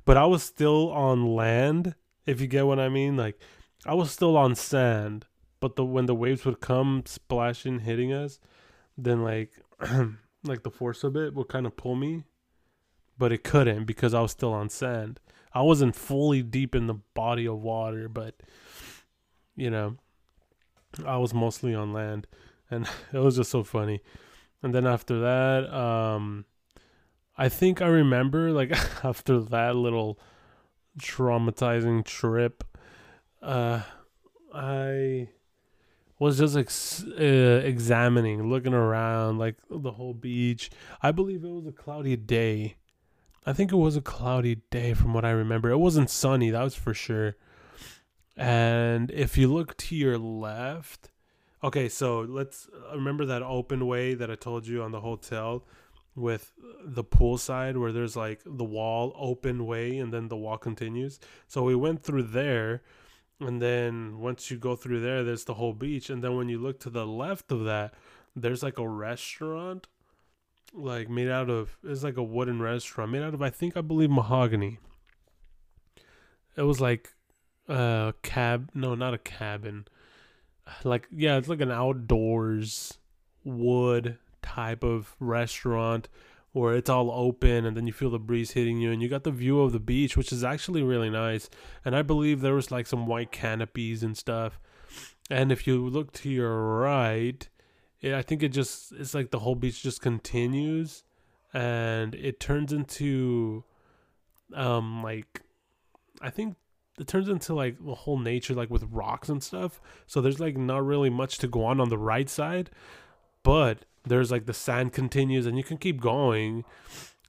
but 0.06 0.18
I 0.18 0.26
was 0.26 0.44
still 0.44 0.92
on 0.92 1.36
land, 1.36 1.96
if 2.26 2.42
you 2.42 2.48
get 2.48 2.66
what 2.66 2.80
I 2.80 2.90
mean. 2.90 3.16
Like, 3.16 3.40
I 3.86 3.94
was 3.94 4.12
still 4.12 4.38
on 4.38 4.56
sand. 4.56 5.26
But 5.60 5.76
the 5.76 5.86
when 5.86 6.06
the 6.06 6.16
waves 6.16 6.46
would 6.46 6.60
come 6.60 7.04
splashing, 7.06 7.80
hitting 7.80 8.12
us, 8.12 8.40
then 8.98 9.24
like, 9.24 9.52
like 10.44 10.64
the 10.64 10.70
force 10.70 11.04
of 11.04 11.16
it 11.16 11.34
would 11.34 11.48
kind 11.48 11.66
of 11.66 11.78
pull 11.78 11.96
me 11.96 12.24
but 13.18 13.32
it 13.32 13.44
couldn't 13.44 13.86
because 13.86 14.14
I 14.14 14.22
was 14.22 14.32
still 14.32 14.54
on 14.54 14.70
sand. 14.70 15.20
I 15.56 15.62
wasn't 15.62 15.96
fully 15.96 16.44
deep 16.44 16.76
in 16.76 16.88
the 16.88 17.00
body 17.14 17.48
of 17.48 17.62
water, 17.62 18.10
but 18.10 18.36
you 19.56 19.70
know, 19.70 19.96
I 21.06 21.16
was 21.16 21.34
mostly 21.34 21.74
on 21.74 21.94
land, 21.94 22.28
and 22.70 22.86
it 23.14 23.20
was 23.20 23.38
just 23.38 23.52
so 23.52 23.64
funny. 23.64 24.02
And 24.62 24.76
then 24.76 24.86
after 24.86 25.22
that, 25.22 25.74
um, 25.74 26.44
I 27.38 27.48
think 27.48 27.82
I 27.82 27.88
remember 27.88 28.52
like 28.52 28.72
after 29.04 29.40
that 29.40 29.78
little 29.78 30.20
traumatizing 31.00 32.04
trip, 32.04 32.66
uh, 33.42 33.84
I 34.54 35.30
was 36.20 36.38
just 36.38 36.58
ex- 36.58 37.06
uh, 37.18 37.62
examining, 37.64 38.50
looking 38.50 38.74
around, 38.74 39.38
like 39.38 39.56
the 39.70 39.92
whole 39.92 40.14
beach. 40.14 40.70
I 41.02 41.14
believe 41.14 41.46
it 41.46 41.50
was 41.50 41.66
a 41.66 41.72
cloudy 41.72 42.18
day 42.18 42.76
I 43.46 43.54
think 43.54 43.72
it 43.72 43.78
was 43.78 43.96
a 43.96 44.02
cloudy 44.02 44.56
day 44.72 44.94
from 44.94 45.14
what 45.14 45.24
I 45.24 45.30
remember. 45.30 45.70
It 45.70 45.78
wasn't 45.78 46.10
sunny, 46.10 46.50
that 46.50 46.64
was 46.64 46.76
for 46.76 46.94
sure. 46.94 47.36
And 48.36 49.12
if 49.12 49.38
you 49.38 49.54
look 49.54 49.78
to 49.78 49.96
your 49.96 50.18
left, 50.18 51.12
okay, 51.64 51.88
so 51.88 52.22
let's 52.22 52.68
uh, 52.92 52.96
remember 52.96 53.26
that 53.26 53.44
open 53.44 53.86
way 53.86 54.16
that 54.16 54.32
I 54.32 54.36
told 54.36 54.66
you 54.66 54.82
on 54.82 54.92
the 54.92 55.02
hotel 55.02 55.64
with 56.16 56.54
the 56.84 57.04
pool 57.04 57.38
side 57.38 57.78
where 57.78 57.92
there's 57.92 58.16
like 58.16 58.42
the 58.46 58.64
wall 58.64 59.14
open 59.18 59.66
way 59.66 59.98
and 59.98 60.14
then 60.14 60.28
the 60.28 60.38
wall 60.38 60.58
continues. 60.58 61.20
So 61.48 61.64
we 61.64 61.76
went 61.76 62.04
through 62.04 62.24
there 62.24 62.82
and 63.40 63.62
then 63.62 64.20
once 64.20 64.50
you 64.50 64.58
go 64.58 64.76
through 64.76 65.02
there 65.02 65.24
there's 65.24 65.44
the 65.44 65.56
whole 65.56 65.74
beach 65.74 66.10
and 66.10 66.24
then 66.24 66.38
when 66.38 66.48
you 66.48 66.58
look 66.58 66.80
to 66.80 66.90
the 66.90 67.06
left 67.06 67.52
of 67.52 67.66
that 67.66 67.94
there's 68.34 68.64
like 68.64 68.80
a 68.80 68.88
restaurant 68.88 69.88
like 70.76 71.10
made 71.10 71.30
out 71.30 71.50
of 71.50 71.78
it's 71.84 72.04
like 72.04 72.18
a 72.18 72.24
wooden 72.24 72.62
restaurant 72.62 73.12
made 73.12 73.24
out 73.24 73.34
of 73.34 73.42
I 73.42 73.50
think 73.50 73.78
I 73.78 73.82
believe 73.82 74.10
mahogany. 74.10 74.80
It 76.58 76.64
was 76.64 76.80
like 76.80 77.14
a 77.68 78.14
cab 78.22 78.70
no 78.74 78.96
not 78.96 79.14
a 79.14 79.20
cabin. 79.20 79.86
Like 80.84 81.08
yeah, 81.12 81.38
it's 81.38 81.48
like 81.48 81.62
an 81.62 81.72
outdoors 81.72 82.98
wood 83.44 84.18
type 84.42 84.84
of 84.84 85.16
restaurant 85.20 86.10
where 86.52 86.74
it's 86.74 86.90
all 86.90 87.12
open 87.12 87.66
and 87.66 87.76
then 87.76 87.86
you 87.86 87.92
feel 87.92 88.10
the 88.10 88.18
breeze 88.18 88.52
hitting 88.52 88.80
you 88.80 88.92
and 88.92 89.02
you 89.02 89.10
got 89.10 89.24
the 89.24 89.32
view 89.32 89.60
of 89.60 89.74
the 89.74 89.80
beach 89.80 90.16
which 90.16 90.32
is 90.32 90.44
actually 90.44 90.82
really 90.82 91.10
nice 91.10 91.50
and 91.84 91.96
i 91.96 92.02
believe 92.02 92.40
there 92.40 92.54
was 92.54 92.72
like 92.72 92.88
some 92.88 93.06
white 93.06 93.32
canopies 93.32 94.04
and 94.04 94.18
stuff 94.18 94.58
and 95.30 95.52
if 95.52 95.68
you 95.68 95.86
look 95.86 96.14
to 96.14 96.30
your 96.30 96.80
right 96.80 97.50
I 98.14 98.22
think 98.22 98.44
it 98.44 98.50
just 98.50 98.92
it's 98.92 99.14
like 99.14 99.32
the 99.32 99.40
whole 99.40 99.56
beach 99.56 99.82
just 99.82 100.02
continues 100.02 101.04
and 101.54 102.14
it 102.16 102.40
turns 102.40 102.74
into 102.74 103.64
um 104.54 105.02
like 105.02 105.42
I 106.22 106.30
think 106.30 106.56
it 107.00 107.08
turns 107.08 107.28
into 107.28 107.54
like 107.54 107.78
the 107.84 107.96
whole 107.96 108.18
nature 108.18 108.54
like 108.54 108.70
with 108.70 108.84
rocks 108.92 109.30
and 109.30 109.42
stuff. 109.44 109.82
So 110.08 110.22
there's 110.22 110.40
like 110.40 110.58
not 110.58 110.86
really 110.86 111.10
much 111.10 111.38
to 111.40 111.48
go 111.48 111.66
on 111.66 111.80
on 111.80 111.90
the 111.90 111.98
right 111.98 112.30
side, 112.30 112.70
but 113.44 113.86
there's 114.06 114.32
like 114.32 114.46
the 114.46 114.54
sand 114.54 114.94
continues 114.94 115.46
and 115.46 115.58
you 115.58 115.64
can 115.64 115.78
keep 115.78 116.00
going. 116.00 116.64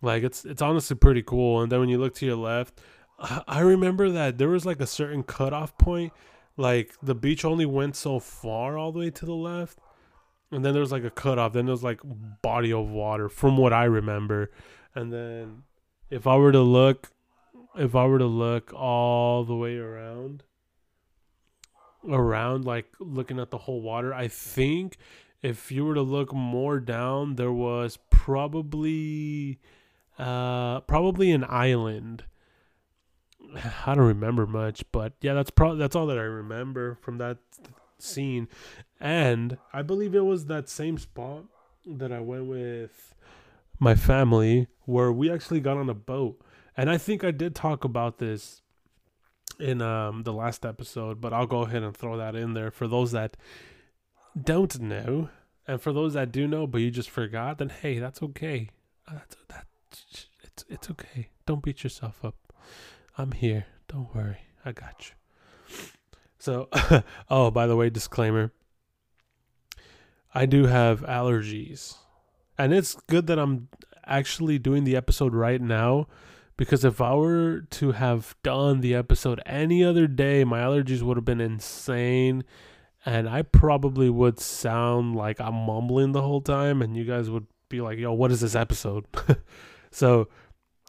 Like 0.03 0.23
it's 0.23 0.45
it's 0.45 0.63
honestly 0.63 0.97
pretty 0.97 1.23
cool. 1.23 1.63
And 1.63 1.73
then 1.73 1.81
when 1.81 1.89
you 1.89 1.99
look 1.99 2.15
to 2.17 2.27
your 2.27 2.37
left, 2.37 2.81
I 3.49 3.61
remember 3.61 4.11
that 4.11 4.39
there 4.39 4.49
was 4.49 4.67
like 4.67 4.81
a 4.81 4.87
certain 4.87 5.23
cutoff 5.23 5.77
point. 5.79 6.13
Like 6.57 6.95
the 7.03 7.15
beach 7.15 7.45
only 7.45 7.67
went 7.67 7.97
so 7.97 8.19
far 8.19 8.79
all 8.79 8.93
the 8.93 9.01
way 9.01 9.11
to 9.11 9.27
the 9.27 9.35
left 9.35 9.79
and 10.51 10.65
then 10.65 10.75
there's 10.75 10.93
like 10.93 11.05
a 11.05 11.11
cutoff. 11.11 11.53
Then 11.53 11.67
there's 11.67 11.83
like 11.83 12.01
body 12.43 12.73
of 12.73 12.89
water, 12.89 13.29
from 13.29 13.57
what 13.57 13.73
I 13.73 13.85
remember. 13.85 14.51
And 14.95 15.13
then 15.13 15.65
if 16.11 16.27
I 16.27 16.37
were 16.37 16.53
to 16.53 16.61
look, 16.61 17.11
if 17.77 17.95
I 17.95 18.07
were 18.07 18.19
to 18.19 18.27
look 18.27 18.73
all 18.73 19.45
the 19.45 19.57
way 19.57 19.77
around, 19.77 20.45
around 22.09 22.65
like 22.65 22.87
looking 23.01 23.41
at 23.41 23.51
the 23.51 23.59
whole 23.59 23.81
water, 23.81 24.15
I 24.15 24.29
think 24.29 24.97
if 25.43 25.71
you 25.71 25.85
were 25.85 25.95
to 25.95 26.03
look 26.03 26.33
more 26.33 26.81
down, 26.81 27.37
there 27.37 27.53
was 27.53 27.99
probably, 28.11 29.59
uh, 30.19 30.81
probably 30.81 31.33
an 31.33 31.45
island. 31.49 32.25
I 33.87 33.95
don't 33.95 34.07
remember 34.07 34.47
much, 34.47 34.85
but 34.93 35.15
yeah, 35.21 35.35
that's 35.35 35.51
probably 35.51 35.79
that's 35.79 35.97
all 35.97 36.07
that 36.07 36.19
I 36.19 36.23
remember 36.23 36.99
from 37.03 37.19
that 37.19 37.39
scene. 37.99 38.49
And 39.01 39.59
I 39.73 39.83
believe 39.83 40.15
it 40.15 40.25
was 40.25 40.47
that 40.47 40.69
same 40.69 40.99
spot 40.99 41.45
that 41.87 42.13
I 42.13 42.21
went 42.21 42.47
with 42.47 43.15
my 43.79 43.95
family 43.95 44.67
where 44.85 45.13
we 45.13 45.31
actually 45.31 45.61
got 45.61 45.77
on 45.77 45.89
a 45.89 45.95
boat. 45.95 46.41
And 46.77 46.91
I 46.91 46.99
think 46.99 47.25
I 47.25 47.31
did 47.31 47.55
talk 47.55 47.85
about 47.85 48.19
this 48.19 48.63
in 49.59 49.81
um, 49.81 50.23
the 50.25 50.33
last 50.33 50.67
episode, 50.67 51.21
but 51.21 51.33
I'll 51.33 51.47
go 51.47 51.63
ahead 51.63 51.83
and 51.83 51.97
throw 51.97 52.17
that 52.17 52.35
in 52.35 52.55
there 52.55 52.71
for 52.71 52.87
those 52.87 53.13
that 53.13 53.37
don't 54.41 54.79
know. 54.81 55.31
And 55.69 55.81
for 55.81 55.93
those 55.93 56.13
that 56.13 56.31
do 56.31 56.47
know, 56.47 56.67
but 56.67 56.81
you 56.81 56.91
just 56.91 57.11
forgot, 57.11 57.59
then 57.59 57.71
hey, 57.71 57.99
that's 57.99 58.23
okay. 58.23 58.71
That's, 59.11 59.37
that's, 59.49 60.27
it's, 60.43 60.65
it's 60.69 60.91
okay. 60.91 61.31
Don't 61.45 61.63
beat 61.63 61.83
yourself 61.83 62.25
up. 62.25 62.37
I'm 63.19 63.33
here. 63.33 63.67
Don't 63.89 64.15
worry. 64.15 64.39
I 64.65 64.73
got 64.73 65.09
you. 65.09 65.16
So, 66.47 66.69
oh, 67.29 67.51
by 67.51 67.67
the 67.67 67.75
way, 67.75 67.91
disclaimer. 67.91 68.53
I 70.33 70.47
do 70.47 70.67
have 70.67 71.01
allergies. 71.01 71.97
And 72.57 72.73
it's 72.73 72.95
good 73.09 73.27
that 73.27 73.37
I'm 73.37 73.67
actually 74.07 74.61
doing 74.61 74.85
the 74.85 74.95
episode 74.95 75.35
right 75.35 75.61
now 75.61 76.07
because 76.57 76.85
if 76.85 77.01
I 77.01 77.17
were 77.17 77.63
to 77.63 77.91
have 77.91 78.37
done 78.45 78.81
the 78.81 78.95
episode 78.95 79.43
any 79.45 79.83
other 79.83 80.07
day, 80.07 80.45
my 80.45 80.61
allergies 80.61 81.03
would 81.03 81.17
have 81.17 81.25
been 81.25 81.41
insane 81.41 82.45
and 83.05 83.29
I 83.29 83.43
probably 83.43 84.09
would 84.09 84.39
sound 84.39 85.17
like 85.17 85.41
I'm 85.41 85.55
mumbling 85.55 86.13
the 86.13 86.23
whole 86.23 86.43
time 86.43 86.81
and 86.81 86.97
you 86.97 87.05
guys 87.05 87.29
would 87.29 87.49
be 87.69 87.81
like, 87.81 87.99
"Yo, 87.99 88.13
what 88.13 88.31
is 88.31 88.41
this 88.41 88.55
episode?" 88.55 89.05
so, 89.91 90.29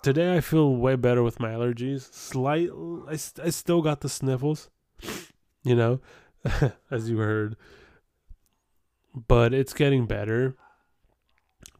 today 0.04 0.38
I 0.38 0.42
feel 0.42 0.76
way 0.76 0.96
better 0.96 1.24
with 1.24 1.40
my 1.40 1.50
allergies. 1.50 2.14
Slight 2.14 2.70
I, 3.08 3.14
I 3.44 3.50
still 3.50 3.82
got 3.82 4.02
the 4.02 4.10
sniffles, 4.10 4.70
you 5.68 5.76
know, 5.76 6.00
as 6.92 7.10
you 7.10 7.18
heard. 7.18 7.56
But 9.28 9.54
it's 9.54 9.74
getting 9.74 10.06
better 10.06 10.56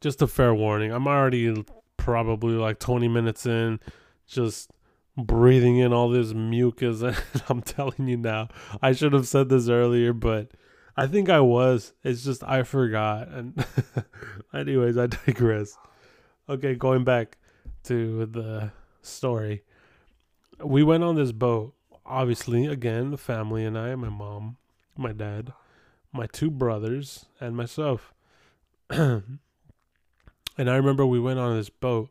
just 0.02 0.22
a 0.22 0.28
fair 0.28 0.54
warning. 0.54 0.92
I'm 0.92 1.08
already 1.08 1.64
probably 1.98 2.54
like 2.54 2.80
20 2.80 3.08
minutes 3.08 3.46
in, 3.46 3.80
just 4.28 4.72
breathing 5.18 5.78
in 5.78 5.94
all 5.94 6.10
this 6.10 6.34
mucus. 6.34 7.02
I'm 7.50 7.62
telling 7.62 8.08
you 8.08 8.18
now, 8.18 8.50
I 8.82 8.92
should 8.92 9.14
have 9.14 9.28
said 9.28 9.50
this 9.50 9.70
earlier, 9.70 10.14
but 10.14 10.52
I 10.96 11.08
think 11.08 11.30
I 11.30 11.40
was. 11.40 11.94
It's 12.04 12.24
just 12.24 12.44
I 12.44 12.64
forgot. 12.64 13.28
And, 13.30 13.66
anyways, 14.54 14.98
I 14.98 15.08
digress. 15.08 15.78
Okay, 16.50 16.76
going 16.76 17.04
back 17.04 17.38
to 17.84 18.26
the 18.26 18.72
story. 19.02 19.64
We 20.64 20.84
went 20.84 21.04
on 21.04 21.16
this 21.16 21.32
boat. 21.32 21.74
Obviously, 22.08 22.66
again, 22.66 23.12
the 23.12 23.18
family 23.18 23.66
and 23.66 23.78
I, 23.78 23.94
my 23.96 24.10
mom, 24.10 24.58
my 24.98 25.12
dad, 25.12 25.54
my 26.12 26.26
two 26.28 26.50
brothers, 26.50 27.26
and 27.40 27.56
myself. 27.56 28.14
And 30.58 30.70
I 30.72 30.76
remember 30.76 31.06
we 31.06 31.20
went 31.20 31.40
on 31.40 31.56
this 31.56 31.70
boat. 31.70 32.10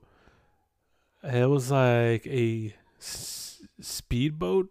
It 1.22 1.48
was 1.48 1.70
like 1.70 2.26
a 2.26 2.74
s- 2.98 3.62
speedboat. 3.80 4.68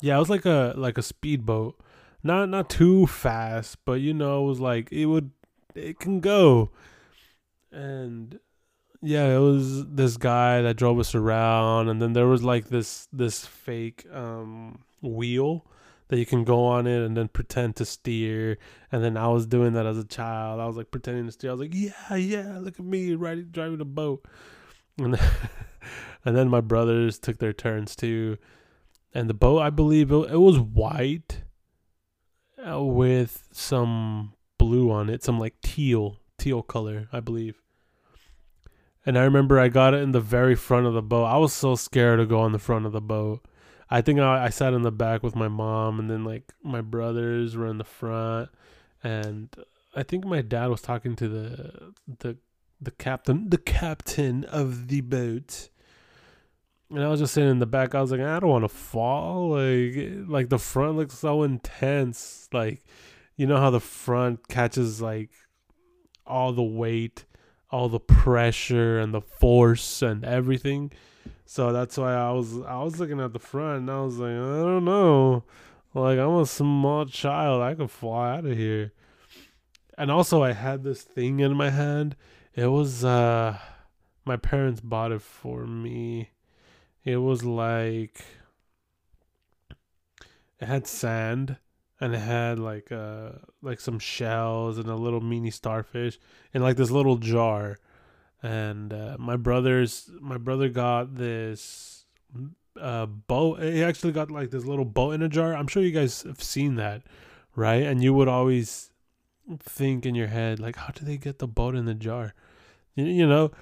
Yeah, 0.00 0.16
it 0.16 0.18
was 0.18 0.30
like 0.30 0.44
a 0.44 0.74
like 0.76 0.98
a 0.98 1.02
speedboat. 1.02 1.80
Not 2.22 2.48
not 2.48 2.68
too 2.68 3.06
fast, 3.06 3.78
but 3.84 4.00
you 4.00 4.12
know, 4.12 4.44
it 4.44 4.48
was 4.48 4.60
like 4.60 4.92
it 4.92 5.06
would 5.06 5.30
it 5.74 5.98
can 5.98 6.20
go. 6.20 6.70
And 7.70 8.38
yeah, 9.02 9.36
it 9.36 9.40
was 9.40 9.86
this 9.86 10.16
guy 10.16 10.62
that 10.62 10.76
drove 10.76 10.98
us 10.98 11.14
around 11.14 11.88
and 11.88 12.00
then 12.00 12.12
there 12.12 12.26
was 12.26 12.42
like 12.42 12.68
this 12.68 13.08
this 13.12 13.44
fake 13.44 14.06
um 14.12 14.84
wheel 15.02 15.66
that 16.12 16.18
you 16.18 16.26
can 16.26 16.44
go 16.44 16.66
on 16.66 16.86
it 16.86 17.02
and 17.02 17.16
then 17.16 17.26
pretend 17.26 17.74
to 17.74 17.86
steer. 17.86 18.58
And 18.92 19.02
then 19.02 19.16
I 19.16 19.28
was 19.28 19.46
doing 19.46 19.72
that 19.72 19.86
as 19.86 19.96
a 19.96 20.04
child. 20.04 20.60
I 20.60 20.66
was 20.66 20.76
like 20.76 20.90
pretending 20.90 21.24
to 21.24 21.32
steer. 21.32 21.48
I 21.48 21.54
was 21.54 21.60
like, 21.62 21.72
yeah, 21.72 22.14
yeah, 22.14 22.58
look 22.58 22.78
at 22.78 22.84
me 22.84 23.14
riding 23.14 23.46
driving 23.46 23.80
a 23.80 23.86
boat. 23.86 24.22
And 24.98 25.14
then, 25.14 25.30
and 26.26 26.36
then 26.36 26.50
my 26.50 26.60
brothers 26.60 27.18
took 27.18 27.38
their 27.38 27.54
turns 27.54 27.96
too. 27.96 28.36
And 29.14 29.26
the 29.30 29.34
boat, 29.34 29.60
I 29.60 29.70
believe, 29.70 30.12
it, 30.12 30.32
it 30.32 30.36
was 30.36 30.58
white 30.58 31.44
uh, 32.62 32.82
with 32.82 33.48
some 33.50 34.34
blue 34.58 34.90
on 34.90 35.08
it, 35.08 35.22
some 35.22 35.38
like 35.38 35.54
teal, 35.62 36.18
teal 36.36 36.62
color, 36.62 37.08
I 37.10 37.20
believe. 37.20 37.61
And 39.04 39.18
I 39.18 39.24
remember 39.24 39.58
I 39.58 39.68
got 39.68 39.94
it 39.94 40.02
in 40.02 40.12
the 40.12 40.20
very 40.20 40.54
front 40.54 40.86
of 40.86 40.94
the 40.94 41.02
boat. 41.02 41.24
I 41.24 41.36
was 41.36 41.52
so 41.52 41.74
scared 41.74 42.20
to 42.20 42.26
go 42.26 42.40
on 42.40 42.52
the 42.52 42.58
front 42.58 42.86
of 42.86 42.92
the 42.92 43.00
boat. 43.00 43.44
I 43.90 44.00
think 44.00 44.20
I, 44.20 44.44
I 44.44 44.48
sat 44.48 44.72
in 44.72 44.82
the 44.82 44.92
back 44.92 45.22
with 45.22 45.36
my 45.36 45.48
mom, 45.48 45.98
and 45.98 46.08
then 46.08 46.24
like 46.24 46.52
my 46.62 46.80
brothers 46.80 47.56
were 47.56 47.66
in 47.66 47.78
the 47.78 47.84
front, 47.84 48.48
and 49.02 49.54
I 49.94 50.02
think 50.02 50.24
my 50.24 50.40
dad 50.40 50.68
was 50.68 50.80
talking 50.80 51.14
to 51.16 51.28
the 51.28 51.92
the 52.20 52.36
the 52.80 52.90
captain, 52.90 53.50
the 53.50 53.58
captain 53.58 54.44
of 54.44 54.88
the 54.88 55.00
boat. 55.02 55.68
And 56.90 57.02
I 57.02 57.08
was 57.08 57.20
just 57.20 57.32
sitting 57.32 57.50
in 57.50 57.58
the 57.58 57.66
back. 57.66 57.94
I 57.94 58.00
was 58.02 58.10
like, 58.10 58.20
I 58.20 58.38
don't 58.38 58.50
want 58.50 58.64
to 58.64 58.68
fall. 58.68 59.50
Like, 59.50 60.28
like 60.28 60.48
the 60.50 60.58
front 60.58 60.96
looks 60.96 61.18
so 61.18 61.42
intense. 61.42 62.48
Like, 62.52 62.84
you 63.36 63.46
know 63.46 63.56
how 63.56 63.70
the 63.70 63.80
front 63.80 64.48
catches 64.48 65.00
like 65.00 65.30
all 66.26 66.52
the 66.52 66.62
weight, 66.62 67.24
all 67.72 67.88
the 67.88 67.98
pressure 67.98 68.98
and 68.98 69.14
the 69.14 69.20
force 69.20 70.02
and 70.02 70.24
everything. 70.24 70.92
So 71.46 71.72
that's 71.72 71.96
why 71.96 72.14
I 72.14 72.30
was 72.30 72.60
I 72.60 72.82
was 72.82 73.00
looking 73.00 73.20
at 73.20 73.32
the 73.32 73.38
front 73.38 73.80
and 73.80 73.90
I 73.90 74.00
was 74.02 74.18
like, 74.18 74.30
I 74.30 74.62
don't 74.62 74.84
know. 74.84 75.44
Like 75.94 76.18
I'm 76.18 76.36
a 76.36 76.46
small 76.46 77.06
child. 77.06 77.62
I 77.62 77.74
could 77.74 77.90
fly 77.90 78.36
out 78.36 78.44
of 78.44 78.56
here. 78.56 78.92
And 79.98 80.10
also 80.10 80.42
I 80.42 80.52
had 80.52 80.84
this 80.84 81.02
thing 81.02 81.40
in 81.40 81.54
my 81.54 81.70
hand. 81.70 82.14
It 82.54 82.66
was 82.66 83.04
uh 83.04 83.58
my 84.24 84.36
parents 84.36 84.80
bought 84.80 85.12
it 85.12 85.22
for 85.22 85.66
me. 85.66 86.30
It 87.04 87.16
was 87.16 87.44
like 87.44 88.24
it 90.60 90.68
had 90.68 90.86
sand 90.86 91.56
and 92.02 92.16
it 92.16 92.18
had 92.18 92.58
like 92.58 92.90
uh 92.90 93.30
like 93.62 93.78
some 93.78 94.00
shells 94.00 94.76
and 94.76 94.88
a 94.88 94.96
little 94.96 95.20
mini 95.20 95.52
starfish 95.52 96.18
in 96.52 96.60
like 96.60 96.76
this 96.76 96.90
little 96.90 97.16
jar. 97.16 97.78
And 98.42 98.92
uh, 98.92 99.16
my 99.20 99.36
brother's 99.36 100.10
my 100.20 100.36
brother 100.36 100.68
got 100.68 101.14
this 101.14 102.04
uh 102.80 103.06
boat 103.06 103.62
he 103.62 103.84
actually 103.84 104.10
got 104.12 104.32
like 104.32 104.50
this 104.50 104.64
little 104.64 104.84
boat 104.84 105.12
in 105.12 105.22
a 105.22 105.28
jar. 105.28 105.54
I'm 105.54 105.68
sure 105.68 105.80
you 105.80 105.92
guys 105.92 106.22
have 106.22 106.42
seen 106.42 106.74
that 106.74 107.02
right? 107.54 107.84
And 107.84 108.02
you 108.02 108.12
would 108.14 108.28
always 108.28 108.90
think 109.60 110.04
in 110.04 110.16
your 110.16 110.26
head 110.26 110.58
like 110.58 110.74
how 110.74 110.88
do 110.92 111.04
they 111.04 111.16
get 111.16 111.38
the 111.38 111.46
boat 111.46 111.76
in 111.76 111.84
the 111.84 111.94
jar? 111.94 112.34
You, 112.96 113.04
you 113.04 113.26
know? 113.28 113.52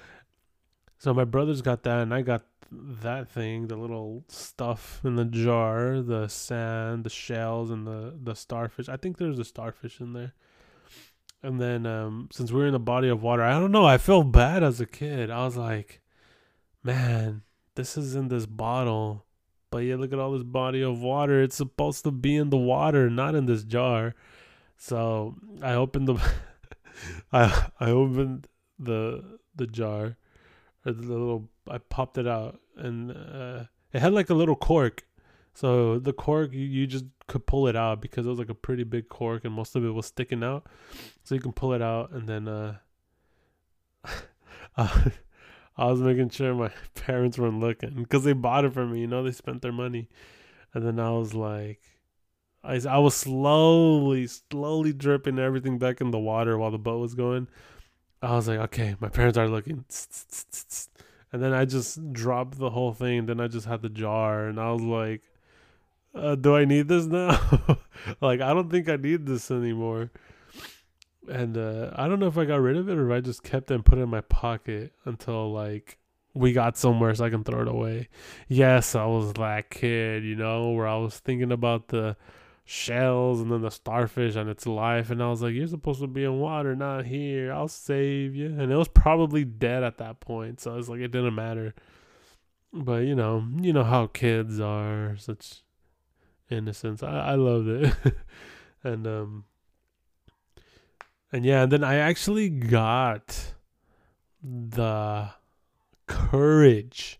So 0.97 1.13
my 1.13 1.25
brother's 1.25 1.61
got 1.61 1.83
that 1.83 1.99
and 1.99 2.11
i 2.11 2.23
got 2.23 2.43
that 2.71 3.29
thing 3.29 3.67
the 3.67 3.75
little 3.75 4.23
stuff 4.29 5.01
in 5.03 5.15
the 5.15 5.25
jar 5.25 6.01
the 6.01 6.27
sand 6.27 7.03
the 7.03 7.09
shells 7.09 7.69
and 7.69 7.85
the 7.85 8.17
the 8.23 8.33
starfish 8.33 8.87
i 8.87 8.95
think 8.95 9.17
there's 9.17 9.39
a 9.39 9.45
starfish 9.45 9.99
in 9.99 10.13
there 10.13 10.33
and 11.43 11.59
then 11.59 11.85
um, 11.85 12.29
since 12.31 12.51
we 12.51 12.61
are 12.61 12.67
in 12.67 12.75
a 12.75 12.79
body 12.79 13.09
of 13.09 13.23
water, 13.23 13.43
I 13.43 13.59
don't 13.59 13.71
know. 13.71 13.85
I 13.85 13.97
felt 13.97 14.31
bad 14.31 14.63
as 14.63 14.79
a 14.79 14.85
kid. 14.85 15.31
I 15.31 15.43
was 15.43 15.57
like, 15.57 16.01
man, 16.83 17.41
this 17.75 17.97
is 17.97 18.15
in 18.15 18.27
this 18.27 18.45
bottle, 18.45 19.25
but 19.71 19.79
yeah, 19.79 19.95
look 19.95 20.13
at 20.13 20.19
all 20.19 20.33
this 20.33 20.43
body 20.43 20.83
of 20.83 21.01
water. 21.01 21.41
It's 21.41 21.55
supposed 21.55 22.03
to 22.03 22.11
be 22.11 22.35
in 22.35 22.51
the 22.51 22.57
water, 22.57 23.09
not 23.09 23.33
in 23.33 23.47
this 23.47 23.63
jar. 23.63 24.13
So 24.77 25.35
I 25.63 25.73
opened 25.73 26.09
the, 26.09 26.21
I 27.33 27.69
I 27.79 27.89
opened 27.89 28.47
the 28.77 29.39
the 29.55 29.67
jar, 29.67 30.17
or 30.85 30.91
the 30.91 31.01
little. 31.01 31.49
I 31.67 31.79
popped 31.79 32.17
it 32.17 32.27
out, 32.27 32.59
and 32.77 33.11
uh, 33.11 33.63
it 33.93 33.99
had 33.99 34.13
like 34.13 34.29
a 34.29 34.33
little 34.33 34.55
cork. 34.55 35.05
So 35.53 35.99
the 35.99 36.13
cork, 36.13 36.53
you, 36.53 36.65
you 36.65 36.87
just 36.87 37.05
could 37.27 37.45
pull 37.45 37.67
it 37.67 37.75
out 37.75 38.01
because 38.01 38.25
it 38.25 38.29
was 38.29 38.39
like 38.39 38.49
a 38.49 38.55
pretty 38.55 38.83
big 38.83 39.09
cork 39.09 39.43
and 39.43 39.53
most 39.53 39.75
of 39.75 39.83
it 39.83 39.89
was 39.89 40.05
sticking 40.05 40.43
out. 40.43 40.67
So 41.23 41.35
you 41.35 41.41
can 41.41 41.51
pull 41.51 41.73
it 41.73 41.81
out 41.81 42.11
and 42.11 42.27
then 42.27 42.47
uh, 42.47 42.75
I 44.77 45.85
was 45.85 46.01
making 46.01 46.29
sure 46.29 46.53
my 46.53 46.71
parents 46.95 47.37
weren't 47.37 47.59
looking 47.59 47.95
because 47.95 48.23
they 48.23 48.33
bought 48.33 48.65
it 48.65 48.73
for 48.73 48.85
me. 48.85 49.01
You 49.01 49.07
know, 49.07 49.23
they 49.23 49.31
spent 49.31 49.61
their 49.61 49.71
money, 49.71 50.09
and 50.73 50.85
then 50.85 50.99
I 50.99 51.11
was 51.11 51.33
like, 51.33 51.81
I 52.63 52.81
I 52.87 52.97
was 52.99 53.15
slowly, 53.15 54.27
slowly 54.27 54.93
dripping 54.93 55.39
everything 55.39 55.79
back 55.79 56.01
in 56.01 56.11
the 56.11 56.19
water 56.19 56.57
while 56.57 56.71
the 56.71 56.77
boat 56.77 56.99
was 56.99 57.15
going. 57.15 57.47
I 58.21 58.35
was 58.35 58.47
like, 58.47 58.59
okay, 58.59 58.95
my 58.99 59.09
parents 59.09 59.37
are 59.37 59.47
looking, 59.47 59.83
and 61.31 61.41
then 61.41 61.53
I 61.53 61.65
just 61.65 62.13
dropped 62.13 62.57
the 62.57 62.69
whole 62.69 62.93
thing. 62.93 63.25
Then 63.25 63.39
I 63.39 63.47
just 63.47 63.65
had 63.65 63.81
the 63.81 63.89
jar, 63.89 64.47
and 64.47 64.59
I 64.59 64.71
was 64.71 64.81
like, 64.81 65.21
uh, 66.13 66.35
do 66.35 66.55
I 66.55 66.65
need 66.65 66.87
this 66.87 67.05
now? 67.05 67.39
like, 68.21 68.41
I 68.41 68.53
don't 68.53 68.69
think 68.69 68.89
I 68.89 68.97
need 68.97 69.25
this 69.25 69.49
anymore. 69.51 70.11
And 71.29 71.57
uh, 71.57 71.91
I 71.95 72.07
don't 72.07 72.19
know 72.19 72.27
if 72.27 72.37
I 72.37 72.45
got 72.45 72.61
rid 72.61 72.77
of 72.77 72.89
it 72.89 72.97
or 72.97 73.11
if 73.11 73.17
I 73.17 73.21
just 73.21 73.43
kept 73.43 73.71
it 73.71 73.75
and 73.75 73.85
put 73.85 73.99
it 73.99 74.01
in 74.01 74.09
my 74.09 74.21
pocket 74.21 74.93
until 75.05 75.51
like 75.51 75.99
we 76.33 76.51
got 76.51 76.77
somewhere 76.77 77.13
so 77.13 77.25
I 77.25 77.29
can 77.29 77.43
throw 77.43 77.61
it 77.61 77.67
away. 77.67 78.09
Yes, 78.47 78.95
I 78.95 79.05
was 79.05 79.33
that 79.33 79.69
kid, 79.69 80.23
you 80.23 80.35
know, 80.35 80.71
where 80.71 80.87
I 80.87 80.97
was 80.97 81.19
thinking 81.19 81.51
about 81.51 81.89
the 81.89 82.17
shells 82.71 83.41
and 83.41 83.51
then 83.51 83.61
the 83.61 83.69
starfish 83.69 84.35
and 84.35 84.49
its 84.49 84.65
life. 84.65 85.09
And 85.09 85.21
I 85.21 85.29
was 85.29 85.41
like, 85.41 85.53
you're 85.53 85.67
supposed 85.67 85.99
to 85.99 86.07
be 86.07 86.23
in 86.23 86.39
water, 86.39 86.73
not 86.73 87.05
here. 87.05 87.51
I'll 87.51 87.67
save 87.67 88.33
you. 88.33 88.47
And 88.47 88.71
it 88.71 88.75
was 88.77 88.87
probably 88.87 89.43
dead 89.43 89.83
at 89.83 89.97
that 89.97 90.21
point. 90.21 90.61
So 90.61 90.77
it's 90.77 90.87
like, 90.87 91.01
it 91.01 91.11
didn't 91.11 91.35
matter. 91.35 91.73
But, 92.71 93.03
you 93.03 93.13
know, 93.13 93.45
you 93.59 93.73
know 93.73 93.83
how 93.83 94.07
kids 94.07 94.61
are. 94.61 95.17
Such 95.17 95.63
innocence. 96.49 97.03
I, 97.03 97.31
I 97.31 97.35
loved 97.35 97.67
it. 97.67 97.93
and 98.83 99.05
um 99.05 99.43
and 101.33 101.45
yeah, 101.45 101.63
and 101.63 101.71
then 101.71 101.83
I 101.83 101.95
actually 101.95 102.49
got 102.49 103.53
the 104.43 105.29
courage 106.07 107.19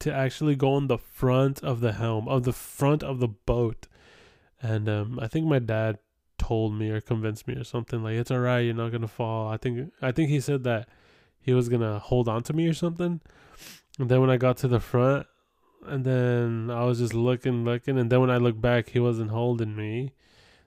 to 0.00 0.12
actually 0.12 0.56
go 0.56 0.72
on 0.72 0.86
the 0.86 0.98
front 0.98 1.62
of 1.62 1.80
the 1.80 1.92
helm 1.92 2.28
of 2.28 2.44
the 2.44 2.52
front 2.52 3.02
of 3.02 3.20
the 3.20 3.28
boat. 3.28 3.88
And 4.62 4.88
um 4.88 5.18
I 5.20 5.28
think 5.28 5.46
my 5.46 5.58
dad 5.58 5.98
told 6.38 6.74
me 6.74 6.90
or 6.90 7.00
convinced 7.00 7.46
me 7.46 7.54
or 7.54 7.64
something 7.64 8.02
like 8.02 8.14
it's 8.14 8.30
all 8.30 8.38
right, 8.38 8.60
you're 8.60 8.74
not 8.74 8.92
gonna 8.92 9.08
fall. 9.08 9.48
I 9.48 9.56
think 9.56 9.92
I 10.00 10.12
think 10.12 10.30
he 10.30 10.40
said 10.40 10.64
that 10.64 10.88
he 11.40 11.52
was 11.52 11.68
gonna 11.68 11.98
hold 11.98 12.28
on 12.28 12.42
to 12.44 12.52
me 12.52 12.68
or 12.68 12.74
something. 12.74 13.20
And 13.98 14.08
then 14.08 14.20
when 14.20 14.30
I 14.30 14.36
got 14.36 14.56
to 14.58 14.68
the 14.68 14.80
front, 14.80 15.26
and 15.86 16.04
then 16.04 16.70
I 16.70 16.84
was 16.84 16.98
just 16.98 17.14
looking, 17.14 17.64
looking, 17.64 17.98
and 17.98 18.10
then 18.10 18.20
when 18.20 18.30
I 18.30 18.38
looked 18.38 18.60
back, 18.60 18.90
he 18.90 19.00
wasn't 19.00 19.30
holding 19.30 19.76
me. 19.76 20.12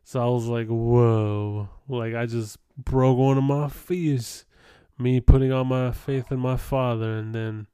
So 0.04 0.22
I 0.22 0.28
was 0.28 0.46
like, 0.46 0.68
whoa. 0.68 1.70
Like 1.88 2.14
I 2.14 2.26
just 2.26 2.58
broke 2.78 3.18
one 3.18 3.38
of 3.38 3.44
my 3.44 3.70
fears. 3.70 4.46
Me 4.98 5.20
putting 5.20 5.52
all 5.52 5.66
my 5.66 5.92
faith 5.92 6.32
in 6.32 6.40
my 6.40 6.56
father 6.56 7.18
and 7.18 7.36
then 7.36 7.68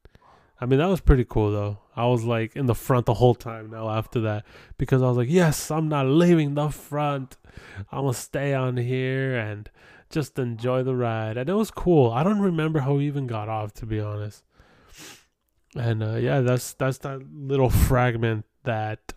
I 0.61 0.67
mean 0.67 0.77
that 0.77 0.87
was 0.87 1.01
pretty 1.01 1.25
cool 1.27 1.51
though. 1.51 1.79
I 1.95 2.05
was 2.05 2.23
like 2.23 2.55
in 2.55 2.67
the 2.67 2.75
front 2.75 3.07
the 3.07 3.15
whole 3.15 3.33
time 3.33 3.71
now 3.71 3.89
after 3.89 4.21
that. 4.21 4.45
Because 4.77 5.01
I 5.01 5.07
was 5.07 5.17
like, 5.17 5.29
Yes, 5.29 5.71
I'm 5.71 5.89
not 5.89 6.05
leaving 6.05 6.53
the 6.53 6.69
front. 6.69 7.37
I'm 7.91 8.03
gonna 8.03 8.13
stay 8.13 8.53
on 8.53 8.77
here 8.77 9.35
and 9.35 9.69
just 10.11 10.37
enjoy 10.37 10.83
the 10.83 10.95
ride. 10.95 11.37
And 11.37 11.49
it 11.49 11.53
was 11.53 11.71
cool. 11.71 12.11
I 12.11 12.23
don't 12.23 12.39
remember 12.39 12.79
how 12.79 12.93
we 12.93 13.07
even 13.07 13.25
got 13.25 13.49
off 13.49 13.73
to 13.75 13.87
be 13.87 13.99
honest. 13.99 14.43
And 15.75 16.03
uh, 16.03 16.15
yeah, 16.15 16.41
that's 16.41 16.73
that's 16.73 16.99
that 16.99 17.21
little 17.33 17.69
fragment 17.71 18.45
that 18.63 19.13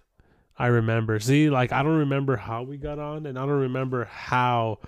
I 0.59 0.69
remember. 0.69 1.21
See, 1.21 1.51
like 1.51 1.73
I 1.73 1.83
don't 1.83 1.99
remember 1.99 2.37
how 2.37 2.63
we 2.63 2.79
got 2.79 2.99
on 2.99 3.27
and 3.27 3.39
I 3.39 3.43
don't 3.43 3.51
remember 3.51 4.07
how 4.07 4.79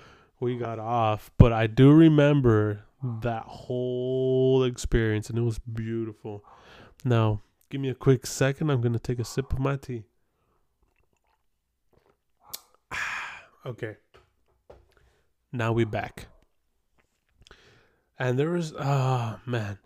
we 0.41 0.57
got 0.57 0.79
off, 0.79 1.31
but 1.37 1.53
I 1.53 1.67
do 1.67 1.93
remember 1.93 2.86
that 3.03 3.45
whole 3.45 4.65
experience 4.65 5.29
and 5.29 5.39
it 5.39 5.43
was 5.43 5.59
beautiful. 5.59 6.45
Now, 7.05 7.43
give 7.71 7.81
me 7.81 7.89
a 7.89 7.95
quick 7.95 8.27
second. 8.27 8.71
I'm 8.71 8.81
going 8.81 8.93
to 8.93 8.99
take 8.99 9.19
a 9.19 9.25
sip 9.25 9.53
of 9.53 9.59
my 9.59 9.77
tea. 9.77 10.05
okay. 13.67 13.97
Now 15.53 15.73
we 15.73 15.85
back. 15.85 16.27
And 18.19 18.39
there 18.39 18.51
was 18.51 18.73
oh 18.79 19.41
man. 19.45 19.79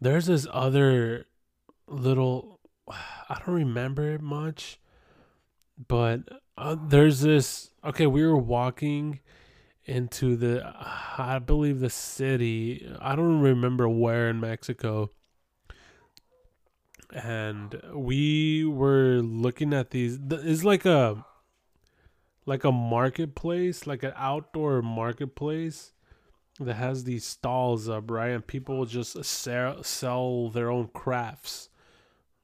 There's 0.00 0.26
this 0.26 0.46
other 0.52 1.26
little 1.86 2.60
I 2.88 3.40
don't 3.44 3.54
remember 3.54 4.12
it 4.12 4.20
much 4.20 4.78
but 5.88 6.20
uh, 6.58 6.76
there's 6.88 7.20
this 7.20 7.70
okay 7.84 8.06
we 8.06 8.24
were 8.24 8.36
walking 8.36 9.20
into 9.90 10.36
the 10.36 10.62
i 11.18 11.38
believe 11.38 11.80
the 11.80 11.90
city 11.90 12.88
i 13.00 13.16
don't 13.16 13.40
remember 13.40 13.88
where 13.88 14.30
in 14.30 14.40
mexico. 14.40 15.10
And 17.12 17.74
we 17.92 18.64
were 18.64 19.20
looking 19.20 19.74
at 19.74 19.90
these 19.90 20.16
it's 20.30 20.62
like 20.62 20.86
a 20.86 21.26
like 22.46 22.62
a 22.62 22.70
marketplace 22.70 23.84
like 23.84 24.04
an 24.04 24.12
outdoor 24.14 24.80
marketplace 24.80 25.92
that 26.60 26.74
has 26.74 27.02
these 27.02 27.24
stalls 27.24 27.88
up 27.88 28.08
right? 28.08 28.30
And 28.30 28.46
people 28.46 28.86
just 28.86 29.24
sell, 29.24 29.82
sell 29.82 30.50
their 30.50 30.70
own 30.70 30.88
crafts 30.94 31.68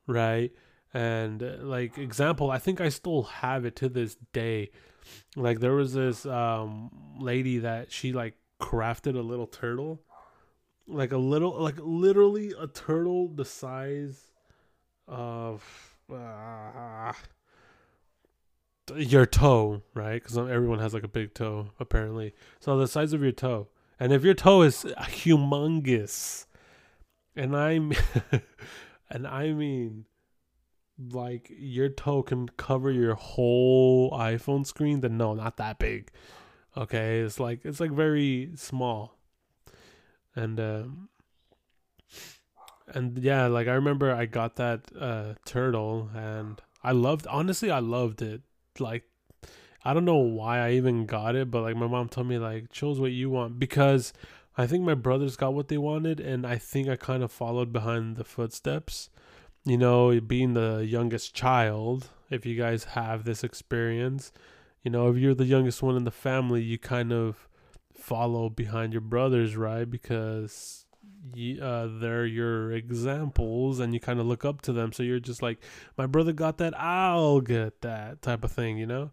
right? 0.09 0.51
And 0.93 1.43
like 1.63 1.97
example 1.97 2.51
i 2.51 2.59
think 2.59 2.81
i 2.81 2.89
still 2.89 3.23
have 3.23 3.65
it 3.65 3.77
to 3.77 3.89
this 3.89 4.17
day 4.33 4.71
like 5.35 5.61
there 5.61 5.75
was 5.75 5.93
this 5.95 6.27
um 6.27 6.91
lady 7.19 7.59
that 7.59 7.93
she 7.93 8.13
like 8.13 8.35
crafted 8.61 9.17
a 9.17 9.23
little 9.23 9.47
turtle. 9.47 10.03
Like 10.89 11.13
a 11.13 11.19
little 11.19 11.61
like 11.61 11.77
literally 11.79 12.55
a 12.59 12.67
turtle 12.67 13.29
the 13.29 13.45
size 13.45 14.31
of 15.09 15.65
uh, 16.13 17.13
your 18.97 19.27
toe 19.27 19.83
right? 19.95 20.23
Because 20.23 20.39
everyone 20.39 20.79
has 20.79 20.95
like 20.95 21.03
a 21.03 21.09
big 21.09 21.35
toe 21.35 21.71
apparently. 21.81 22.35
So 22.61 22.79
the 22.79 22.87
size 22.87 23.13
of 23.13 23.23
your 23.23 23.33
toe. 23.33 23.69
And 23.99 24.13
if 24.13 24.23
your 24.23 24.35
toe 24.35 24.63
is 24.63 24.85
humongous 24.85 26.47
and 27.37 27.55
i'm 27.55 27.93
and 29.11 29.27
i 29.27 29.53
mean 29.53 30.07
like 30.99 31.53
your 31.59 31.89
toe 31.89 32.23
can 32.23 32.49
cover 32.57 32.91
your 32.91 33.15
whole 33.15 34.11
iPhone 34.13 34.67
screen, 34.67 35.01
then 35.01 35.17
no, 35.17 35.35
not 35.35 35.57
that 35.59 35.79
big. 35.79 36.11
Okay, 36.77 37.21
it's 37.21 37.41
like 37.41 37.61
it's 37.65 37.81
like 37.81 37.91
very 37.91 38.51
small. 38.57 39.19
And 40.35 40.61
um 40.61 41.09
and 42.89 43.19
yeah, 43.19 43.47
like 43.47 43.69
I 43.69 43.73
remember 43.73 44.13
I 44.13 44.27
got 44.27 44.57
that 44.57 44.91
uh 44.99 45.35
turtle 45.45 46.11
and 46.15 46.61
I 46.83 46.93
loved 46.93 47.27
honestly 47.27 47.71
I 47.71 47.81
loved 47.81 48.23
it. 48.23 48.43
Like 48.79 49.05
I 49.85 49.95
don't 49.95 50.05
know 50.05 50.17
why 50.17 50.59
I 50.59 50.73
even 50.73 51.07
got 51.07 51.37
it, 51.37 51.51
but 51.51 51.63
like 51.63 51.77
my 51.77 51.87
mom 51.87 52.09
told 52.09 52.27
me 52.27 52.39
like 52.39 52.71
chose 52.73 52.99
what 53.01 53.13
you 53.13 53.31
want 53.31 53.59
because 53.59 54.13
I 54.59 54.67
think 54.67 54.85
my 54.85 54.95
brothers 54.95 55.37
got 55.37 55.55
what 55.55 55.69
they 55.69 55.79
wanted 55.79 56.21
and 56.21 56.47
I 56.47 56.57
think 56.57 56.89
I 56.89 56.97
kind 56.97 57.23
of 57.23 57.31
followed 57.31 57.73
behind 57.73 58.17
the 58.17 58.25
footsteps 58.25 59.11
you 59.67 59.77
know, 59.77 60.19
being 60.21 60.55
the 60.55 60.87
youngest 60.87 61.35
child, 61.35 62.09
if 62.31 62.47
you 62.47 62.57
guys 62.57 62.85
have 62.85 63.25
this 63.25 63.43
experience, 63.43 64.33
you 64.83 64.91
know, 64.91 65.09
if 65.09 65.17
you're 65.17 65.35
the 65.35 65.45
youngest 65.45 65.83
one 65.83 65.97
in 65.97 66.05
the 66.05 66.13
family, 66.13 66.63
you 66.63 66.79
kind 66.79 67.13
of 67.13 67.49
follow 67.99 68.49
behind 68.49 68.93
your 68.93 69.01
brothers, 69.01 69.57
right? 69.57 69.91
Because 69.91 70.87
you, 71.35 71.61
uh, 71.61 71.89
they're 71.99 72.25
your 72.25 72.71
examples 72.71 73.81
and 73.81 73.93
you 73.93 73.99
kind 73.99 74.21
of 74.21 74.27
look 74.27 74.45
up 74.45 74.63
to 74.63 74.73
them. 74.73 74.93
So 74.93 75.03
you're 75.03 75.19
just 75.19 75.43
like, 75.43 75.59
my 75.99 76.07
brother 76.07 76.33
got 76.33 76.59
that, 76.59 76.79
I'll 76.79 77.41
get 77.41 77.83
that 77.83 78.23
type 78.23 78.45
of 78.45 78.53
thing, 78.53 78.79
you 78.79 78.87
know? 78.87 79.11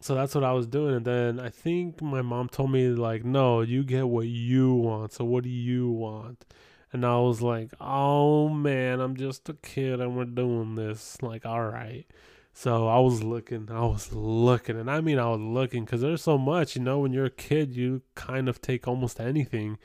So 0.00 0.16
that's 0.16 0.34
what 0.34 0.44
I 0.44 0.52
was 0.52 0.66
doing. 0.66 0.96
And 0.96 1.04
then 1.04 1.38
I 1.38 1.50
think 1.50 2.02
my 2.02 2.22
mom 2.22 2.48
told 2.48 2.72
me, 2.72 2.88
like, 2.88 3.24
no, 3.24 3.60
you 3.60 3.84
get 3.84 4.08
what 4.08 4.26
you 4.26 4.74
want. 4.74 5.12
So 5.12 5.24
what 5.24 5.44
do 5.44 5.50
you 5.50 5.88
want? 5.88 6.44
And 6.92 7.04
I 7.04 7.18
was 7.18 7.42
like, 7.42 7.72
oh 7.80 8.48
man, 8.48 9.00
I'm 9.00 9.16
just 9.16 9.48
a 9.48 9.54
kid 9.54 10.00
and 10.00 10.16
we're 10.16 10.24
doing 10.24 10.74
this. 10.74 11.20
Like, 11.22 11.44
all 11.44 11.64
right. 11.64 12.06
So 12.52 12.88
I 12.88 12.98
was 12.98 13.22
looking, 13.22 13.68
I 13.70 13.84
was 13.84 14.12
looking, 14.12 14.80
and 14.80 14.90
I 14.90 15.00
mean, 15.00 15.20
I 15.20 15.28
was 15.28 15.40
looking 15.40 15.84
because 15.84 16.00
there's 16.00 16.22
so 16.22 16.36
much, 16.36 16.74
you 16.74 16.82
know, 16.82 16.98
when 16.98 17.12
you're 17.12 17.26
a 17.26 17.30
kid, 17.30 17.72
you 17.76 18.02
kind 18.16 18.48
of 18.48 18.60
take 18.60 18.88
almost 18.88 19.20
anything. 19.20 19.78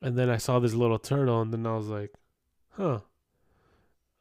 And 0.00 0.16
then 0.16 0.30
I 0.30 0.36
saw 0.36 0.60
this 0.60 0.74
little 0.74 1.00
turtle, 1.00 1.40
and 1.40 1.52
then 1.52 1.66
I 1.66 1.74
was 1.76 1.88
like, 1.88 2.14
huh. 2.76 3.00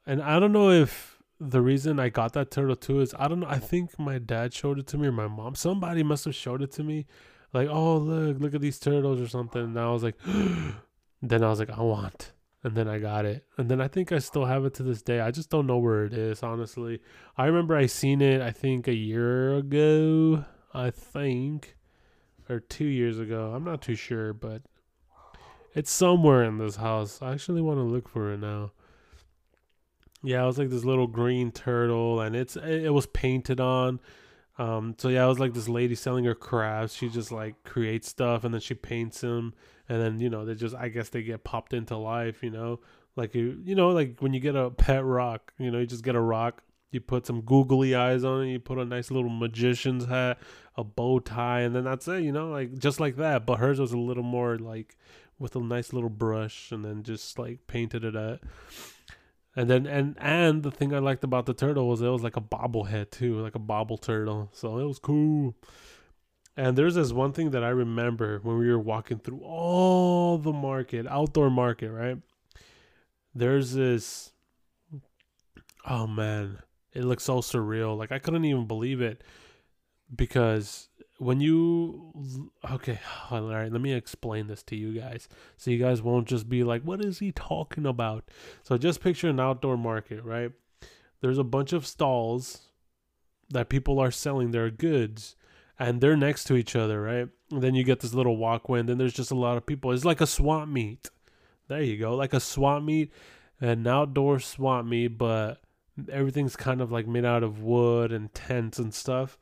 And 0.07 0.23
I 0.23 0.39
don't 0.39 0.51
know 0.51 0.71
if 0.71 1.19
the 1.39 1.61
reason 1.61 1.99
I 1.99 2.09
got 2.09 2.33
that 2.33 2.49
turtle 2.49 2.75
too 2.75 2.99
is 2.99 3.13
I 3.19 3.27
don't 3.27 3.41
know. 3.41 3.47
I 3.47 3.59
think 3.59 3.99
my 3.99 4.17
dad 4.17 4.53
showed 4.53 4.79
it 4.79 4.87
to 4.87 4.97
me 4.97 5.07
or 5.07 5.11
my 5.11 5.27
mom. 5.27 5.53
Somebody 5.53 6.01
must 6.01 6.25
have 6.25 6.33
showed 6.33 6.63
it 6.63 6.71
to 6.73 6.83
me. 6.83 7.05
Like, 7.53 7.69
oh, 7.69 7.97
look, 7.97 8.39
look 8.39 8.55
at 8.55 8.61
these 8.61 8.79
turtles 8.79 9.21
or 9.21 9.27
something. 9.27 9.61
And 9.61 9.79
I 9.79 9.91
was 9.91 10.01
like, 10.01 10.17
then 11.21 11.43
I 11.43 11.49
was 11.49 11.59
like, 11.59 11.71
I 11.71 11.81
want. 11.81 12.33
And 12.63 12.75
then 12.75 12.89
I 12.89 12.99
got 12.99 13.25
it. 13.25 13.45
And 13.57 13.69
then 13.69 13.79
I 13.79 13.87
think 13.87 14.11
I 14.11 14.19
still 14.19 14.45
have 14.45 14.65
it 14.65 14.73
to 14.75 14.83
this 14.83 15.01
day. 15.01 15.21
I 15.21 15.31
just 15.31 15.49
don't 15.49 15.67
know 15.67 15.77
where 15.77 16.03
it 16.03 16.13
is, 16.13 16.43
honestly. 16.43 16.99
I 17.37 17.45
remember 17.45 17.75
I 17.75 17.85
seen 17.85 18.21
it, 18.21 18.41
I 18.41 18.51
think, 18.51 18.87
a 18.87 18.93
year 18.93 19.55
ago. 19.55 20.43
I 20.73 20.91
think. 20.91 21.77
Or 22.49 22.59
two 22.59 22.85
years 22.85 23.19
ago. 23.19 23.53
I'm 23.55 23.63
not 23.63 23.81
too 23.81 23.95
sure, 23.95 24.33
but 24.33 24.63
it's 25.73 25.91
somewhere 25.91 26.43
in 26.43 26.57
this 26.57 26.77
house. 26.77 27.21
I 27.21 27.31
actually 27.31 27.61
want 27.61 27.77
to 27.77 27.83
look 27.83 28.09
for 28.09 28.33
it 28.33 28.39
now. 28.39 28.71
Yeah, 30.21 30.43
it 30.43 30.47
was 30.47 30.57
like 30.57 30.69
this 30.69 30.83
little 30.83 31.07
green 31.07 31.51
turtle, 31.51 32.19
and 32.19 32.35
it's 32.35 32.57
it 32.57 32.93
was 32.93 33.05
painted 33.05 33.59
on. 33.61 33.99
Um, 34.59 34.95
so 34.97 35.07
yeah, 35.07 35.23
it 35.23 35.29
was 35.29 35.39
like 35.39 35.53
this 35.53 35.69
lady 35.69 35.95
selling 35.95 36.25
her 36.25 36.35
crafts. 36.35 36.93
She 36.93 37.07
just 37.07 37.31
like 37.31 37.63
creates 37.63 38.09
stuff 38.09 38.43
and 38.43 38.53
then 38.53 38.59
she 38.59 38.73
paints 38.73 39.21
them, 39.21 39.53
and 39.87 40.01
then 40.01 40.19
you 40.19 40.29
know 40.29 40.43
they 40.43 40.53
just 40.53 40.75
I 40.75 40.89
guess 40.89 41.07
they 41.09 41.23
get 41.23 41.45
popped 41.45 41.73
into 41.73 41.95
life. 41.95 42.43
You 42.43 42.51
know, 42.51 42.81
like 43.15 43.33
you 43.33 43.57
you 43.63 43.73
know 43.73 43.91
like 43.91 44.17
when 44.19 44.33
you 44.33 44.41
get 44.41 44.57
a 44.57 44.69
pet 44.69 45.05
rock, 45.05 45.53
you 45.57 45.71
know 45.71 45.79
you 45.79 45.85
just 45.85 46.03
get 46.03 46.15
a 46.15 46.21
rock, 46.21 46.61
you 46.91 46.99
put 46.99 47.25
some 47.25 47.39
googly 47.41 47.95
eyes 47.95 48.25
on 48.25 48.43
it, 48.43 48.51
you 48.51 48.59
put 48.59 48.77
a 48.77 48.85
nice 48.85 49.09
little 49.09 49.29
magician's 49.29 50.05
hat, 50.07 50.37
a 50.75 50.83
bow 50.83 51.19
tie, 51.19 51.61
and 51.61 51.73
then 51.73 51.85
that's 51.85 52.09
it. 52.09 52.23
You 52.23 52.33
know, 52.33 52.49
like 52.49 52.77
just 52.77 52.99
like 52.99 53.15
that. 53.15 53.45
But 53.45 53.59
hers 53.59 53.79
was 53.79 53.93
a 53.93 53.97
little 53.97 54.23
more 54.23 54.57
like 54.57 54.97
with 55.39 55.55
a 55.55 55.61
nice 55.61 55.93
little 55.93 56.09
brush, 56.09 56.73
and 56.73 56.83
then 56.83 57.03
just 57.03 57.39
like 57.39 57.65
painted 57.67 58.03
it 58.03 58.15
at. 58.15 58.41
And 59.59 59.69
then 59.69 59.85
and 59.87 60.15
and 60.21 60.63
the 60.63 60.71
thing 60.71 60.93
I 60.93 60.99
liked 60.99 61.25
about 61.25 61.45
the 61.45 61.53
turtle 61.53 61.89
was 61.89 62.01
it 62.01 62.07
was 62.07 62.23
like 62.23 62.37
a 62.37 62.41
bobblehead 62.41 63.11
too, 63.11 63.41
like 63.41 63.55
a 63.55 63.59
bobble 63.59 63.97
turtle. 63.97 64.49
So 64.53 64.77
it 64.77 64.85
was 64.85 64.99
cool. 64.99 65.53
And 66.55 66.77
there's 66.77 66.95
this 66.95 67.11
one 67.11 67.33
thing 67.33 67.51
that 67.51 67.61
I 67.61 67.67
remember 67.67 68.39
when 68.41 68.57
we 68.57 68.69
were 68.69 68.79
walking 68.79 69.19
through 69.19 69.41
all 69.43 70.37
the 70.37 70.53
market, 70.53 71.05
outdoor 71.07 71.49
market, 71.49 71.91
right? 71.91 72.17
There's 73.35 73.73
this 73.73 74.31
oh 75.85 76.07
man, 76.07 76.59
it 76.93 77.03
looks 77.03 77.25
so 77.25 77.39
surreal. 77.39 77.97
Like 77.97 78.13
I 78.13 78.19
couldn't 78.19 78.45
even 78.45 78.65
believe 78.65 79.01
it 79.01 79.25
because 80.15 80.87
when 81.19 81.39
you 81.39 82.11
okay 82.71 82.99
all 83.31 83.49
right 83.49 83.71
let 83.71 83.81
me 83.81 83.93
explain 83.93 84.47
this 84.47 84.63
to 84.63 84.75
you 84.75 84.99
guys 84.99 85.27
so 85.57 85.69
you 85.69 85.77
guys 85.77 86.01
won't 86.01 86.27
just 86.27 86.49
be 86.49 86.63
like 86.63 86.81
what 86.81 87.03
is 87.03 87.19
he 87.19 87.31
talking 87.31 87.85
about 87.85 88.23
so 88.63 88.77
just 88.77 89.01
picture 89.01 89.29
an 89.29 89.39
outdoor 89.39 89.77
market 89.77 90.23
right 90.23 90.51
there's 91.21 91.37
a 91.37 91.43
bunch 91.43 91.73
of 91.73 91.85
stalls 91.85 92.69
that 93.49 93.69
people 93.69 93.99
are 93.99 94.11
selling 94.11 94.51
their 94.51 94.69
goods 94.69 95.35
and 95.79 96.01
they're 96.01 96.17
next 96.17 96.43
to 96.45 96.55
each 96.55 96.75
other, 96.75 97.01
right? 97.01 97.27
And 97.51 97.61
then 97.61 97.73
you 97.73 97.83
get 97.83 98.01
this 98.01 98.13
little 98.13 98.35
walkway, 98.35 98.81
and 98.81 98.89
then 98.89 98.97
there's 98.97 99.13
just 99.13 99.31
a 99.31 99.35
lot 99.35 99.55
of 99.57 99.65
people. 99.65 99.91
It's 99.91 100.05
like 100.05 100.21
a 100.21 100.27
swamp 100.27 100.69
meet. 100.69 101.09
There 101.69 101.81
you 101.81 101.97
go, 101.97 102.15
like 102.15 102.33
a 102.33 102.39
swamp 102.39 102.85
meet, 102.85 103.13
an 103.61 103.87
outdoor 103.87 104.39
swamp 104.39 104.87
meet, 104.87 105.17
but 105.17 105.61
everything's 106.11 106.55
kind 106.55 106.81
of 106.81 106.91
like 106.91 107.07
made 107.07 107.25
out 107.25 107.43
of 107.43 107.61
wood 107.61 108.11
and 108.11 108.33
tents 108.33 108.77
and 108.77 108.93
stuff. 108.93 109.37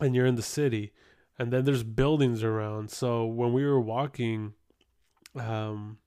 And 0.00 0.14
you're 0.14 0.26
in 0.26 0.34
the 0.34 0.42
city, 0.42 0.92
and 1.38 1.52
then 1.52 1.64
there's 1.64 1.82
buildings 1.82 2.44
around. 2.44 2.90
So 2.90 3.24
when 3.24 3.52
we 3.52 3.64
were 3.64 3.80
walking, 3.80 4.52
um, 5.34 5.98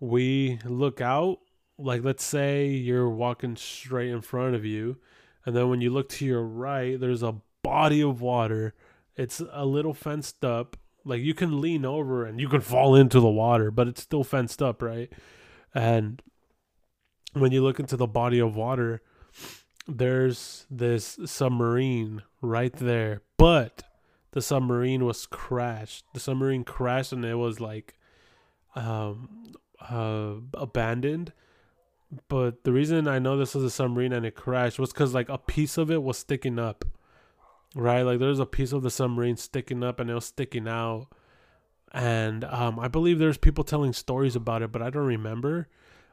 we 0.00 0.58
look 0.64 1.00
out. 1.00 1.38
Like 1.78 2.04
let's 2.04 2.24
say 2.24 2.68
you're 2.68 3.10
walking 3.10 3.56
straight 3.56 4.10
in 4.10 4.20
front 4.20 4.54
of 4.54 4.64
you, 4.64 4.98
and 5.44 5.56
then 5.56 5.68
when 5.68 5.80
you 5.80 5.90
look 5.90 6.08
to 6.10 6.24
your 6.24 6.42
right, 6.42 6.98
there's 6.98 7.22
a 7.22 7.36
body 7.62 8.00
of 8.02 8.20
water. 8.20 8.74
It's 9.16 9.42
a 9.52 9.64
little 9.64 9.94
fenced 9.94 10.44
up. 10.44 10.76
Like 11.04 11.20
you 11.20 11.34
can 11.34 11.60
lean 11.60 11.84
over 11.84 12.24
and 12.24 12.40
you 12.40 12.48
can 12.48 12.60
fall 12.60 12.94
into 12.94 13.20
the 13.20 13.28
water, 13.28 13.70
but 13.70 13.88
it's 13.88 14.02
still 14.02 14.24
fenced 14.24 14.62
up, 14.62 14.82
right? 14.82 15.12
And 15.74 16.22
when 17.32 17.52
you 17.52 17.62
look 17.62 17.80
into 17.80 17.96
the 17.96 18.06
body 18.06 18.38
of 18.38 18.54
water, 18.54 19.02
there's 19.86 20.66
this 20.70 21.18
submarine 21.24 22.22
right 22.40 22.72
there. 22.72 23.22
But 23.36 23.82
the 24.32 24.42
submarine 24.42 25.04
was 25.04 25.26
crashed. 25.26 26.04
The 26.14 26.20
submarine 26.20 26.64
crashed 26.64 27.12
and 27.12 27.24
it 27.24 27.34
was 27.34 27.60
like 27.60 27.98
um 28.74 29.52
uh 29.80 30.34
abandoned. 30.54 31.32
But 32.28 32.64
the 32.64 32.72
reason 32.72 33.08
I 33.08 33.18
know 33.18 33.36
this 33.36 33.54
was 33.54 33.64
a 33.64 33.70
submarine 33.70 34.12
and 34.12 34.26
it 34.26 34.34
crashed 34.34 34.78
was 34.78 34.92
because 34.92 35.14
like 35.14 35.28
a 35.28 35.38
piece 35.38 35.78
of 35.78 35.90
it 35.90 36.02
was 36.02 36.18
sticking 36.18 36.58
up. 36.58 36.84
Right? 37.74 38.02
Like 38.02 38.18
there's 38.18 38.38
a 38.38 38.46
piece 38.46 38.72
of 38.72 38.82
the 38.82 38.90
submarine 38.90 39.36
sticking 39.36 39.82
up 39.82 39.98
and 39.98 40.10
it 40.10 40.14
was 40.14 40.26
sticking 40.26 40.68
out. 40.68 41.08
And 41.92 42.44
um 42.44 42.78
I 42.78 42.88
believe 42.88 43.18
there's 43.18 43.38
people 43.38 43.64
telling 43.64 43.92
stories 43.92 44.36
about 44.36 44.62
it, 44.62 44.72
but 44.72 44.82
I 44.82 44.90
don't 44.90 45.06
remember. 45.06 45.68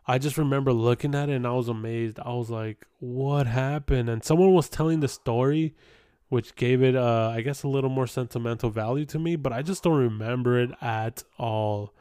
I 0.10 0.18
just 0.18 0.40
remember 0.40 0.74
looking 0.74 1.14
at 1.14 1.30
it 1.30 1.34
and 1.34 1.46
I 1.46 1.52
was 1.52 1.70
amazed. 1.70 2.20
I 2.20 2.34
was 2.34 2.50
like, 2.50 2.88
what 2.98 3.46
happened? 3.46 4.10
And 4.10 4.24
someone 4.24 4.54
was 4.54 4.68
telling 4.68 5.02
the 5.02 5.08
story, 5.08 5.76
which 6.30 6.56
gave 6.56 6.82
it, 6.82 6.96
uh, 6.96 7.32
I 7.32 7.42
guess, 7.42 7.62
a 7.62 7.68
little 7.68 7.92
more 7.92 8.08
sentimental 8.08 8.72
value 8.72 9.06
to 9.06 9.20
me, 9.20 9.36
but 9.36 9.54
I 9.54 9.62
just 9.62 9.84
don't 9.84 10.00
remember 10.00 10.60
it 10.60 10.72
at 10.82 11.24
all. 11.38 11.94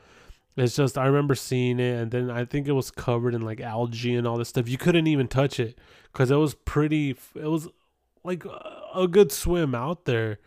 It's 0.57 0.75
just, 0.75 0.97
I 0.97 1.05
remember 1.05 1.35
seeing 1.35 1.79
it 1.81 2.01
and 2.01 2.11
then 2.11 2.31
I 2.31 2.47
think 2.47 2.66
it 2.66 2.73
was 2.73 2.90
covered 2.90 3.35
in 3.35 3.42
like 3.42 3.61
algae 3.61 4.14
and 4.14 4.27
all 4.27 4.38
this 4.38 4.49
stuff. 4.49 4.71
You 4.71 4.79
couldn't 4.79 5.07
even 5.07 5.29
touch 5.29 5.61
it 5.61 5.79
because 6.11 6.31
it 6.31 6.37
was 6.37 6.55
pretty, 6.55 7.11
it 7.35 7.49
was 7.49 7.68
like 8.25 8.42
a 8.94 9.07
good 9.07 9.31
swim 9.31 9.75
out 9.75 10.07
there. 10.07 10.38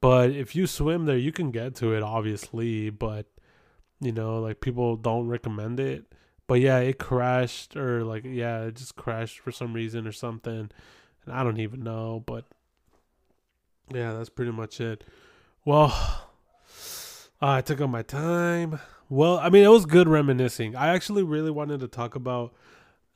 But 0.00 0.30
if 0.30 0.54
you 0.54 0.68
swim 0.68 1.06
there, 1.06 1.18
you 1.18 1.32
can 1.32 1.50
get 1.50 1.74
to 1.76 1.92
it, 1.92 2.04
obviously. 2.04 2.88
But, 2.88 3.26
you 4.00 4.12
know, 4.12 4.38
like 4.38 4.60
people 4.60 4.94
don't 4.94 5.26
recommend 5.26 5.80
it 5.80 6.09
but 6.50 6.60
yeah, 6.60 6.80
it 6.80 6.98
crashed 6.98 7.76
or 7.76 8.02
like 8.02 8.24
yeah, 8.24 8.62
it 8.62 8.74
just 8.74 8.96
crashed 8.96 9.38
for 9.38 9.52
some 9.52 9.72
reason 9.72 10.04
or 10.04 10.10
something. 10.10 10.68
And 11.24 11.32
I 11.32 11.44
don't 11.44 11.60
even 11.60 11.84
know, 11.84 12.24
but 12.26 12.44
yeah, 13.94 14.14
that's 14.14 14.30
pretty 14.30 14.50
much 14.50 14.80
it. 14.80 15.04
Well, 15.64 15.92
uh, 15.94 16.22
I 17.40 17.60
took 17.60 17.80
up 17.80 17.88
my 17.88 18.02
time. 18.02 18.80
Well, 19.08 19.38
I 19.38 19.48
mean, 19.48 19.62
it 19.62 19.68
was 19.68 19.86
good 19.86 20.08
reminiscing. 20.08 20.74
I 20.74 20.88
actually 20.88 21.22
really 21.22 21.52
wanted 21.52 21.78
to 21.80 21.88
talk 21.88 22.16
about 22.16 22.52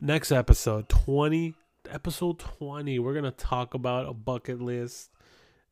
next 0.01 0.31
episode 0.31 0.89
20 0.89 1.55
episode 1.91 2.39
20 2.39 2.99
we're 2.99 3.21
to 3.21 3.31
talk 3.31 3.75
about 3.75 4.07
a 4.07 4.13
bucket 4.13 4.61
list 4.61 5.11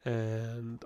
and 0.05 0.85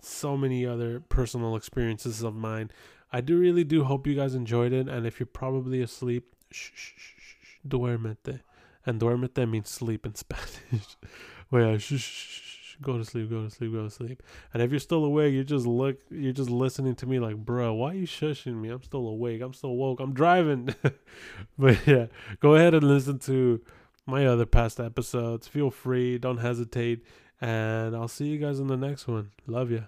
so 0.00 0.36
many 0.38 0.64
other 0.64 1.00
personal 1.00 1.54
experiences 1.54 2.22
of 2.22 2.34
mine 2.34 2.70
I 3.14 3.20
do 3.20 3.38
really 3.38 3.62
do 3.62 3.84
hope 3.84 4.08
you 4.08 4.16
guys 4.16 4.34
enjoyed 4.34 4.72
it. 4.72 4.88
And 4.88 5.06
if 5.06 5.20
you're 5.20 5.28
probably 5.28 5.80
asleep, 5.80 6.34
shh, 6.50 6.72
shh, 6.74 6.94
shh, 6.96 7.36
shh, 7.40 7.56
duérmete. 7.66 8.40
And 8.84 9.00
duérmete 9.00 9.48
means 9.48 9.68
sleep 9.68 10.04
in 10.04 10.14
Spanish. 10.24 10.50
Oh, 10.72 11.08
well, 11.48 11.78
shh, 11.78 12.00
shh, 12.00 12.40
shh, 12.42 12.76
go 12.82 12.98
to 12.98 13.04
sleep, 13.04 13.30
go 13.30 13.44
to 13.44 13.50
sleep, 13.50 13.72
go 13.72 13.84
to 13.84 13.90
sleep. 13.90 14.20
And 14.52 14.60
if 14.64 14.72
you're 14.72 14.80
still 14.80 15.04
awake, 15.04 15.32
you 15.32 15.44
just 15.44 15.64
look, 15.64 16.00
you're 16.10 16.32
just 16.32 16.50
listening 16.50 16.96
to 16.96 17.06
me 17.06 17.20
like, 17.20 17.36
bro, 17.36 17.72
why 17.74 17.92
are 17.92 17.94
you 17.94 18.08
shushing 18.08 18.60
me? 18.60 18.70
I'm 18.70 18.82
still 18.82 19.06
awake. 19.06 19.42
I'm 19.42 19.54
still 19.54 19.76
woke. 19.76 20.00
I'm 20.00 20.12
driving. 20.12 20.74
but 21.56 21.86
yeah, 21.86 22.06
go 22.40 22.56
ahead 22.56 22.74
and 22.74 22.82
listen 22.82 23.20
to 23.20 23.60
my 24.06 24.26
other 24.26 24.44
past 24.44 24.80
episodes. 24.80 25.46
Feel 25.46 25.70
free. 25.70 26.18
Don't 26.18 26.38
hesitate. 26.38 27.04
And 27.40 27.94
I'll 27.94 28.08
see 28.08 28.26
you 28.26 28.38
guys 28.38 28.58
in 28.58 28.66
the 28.66 28.76
next 28.76 29.06
one. 29.06 29.30
Love 29.46 29.70
ya. 29.70 29.82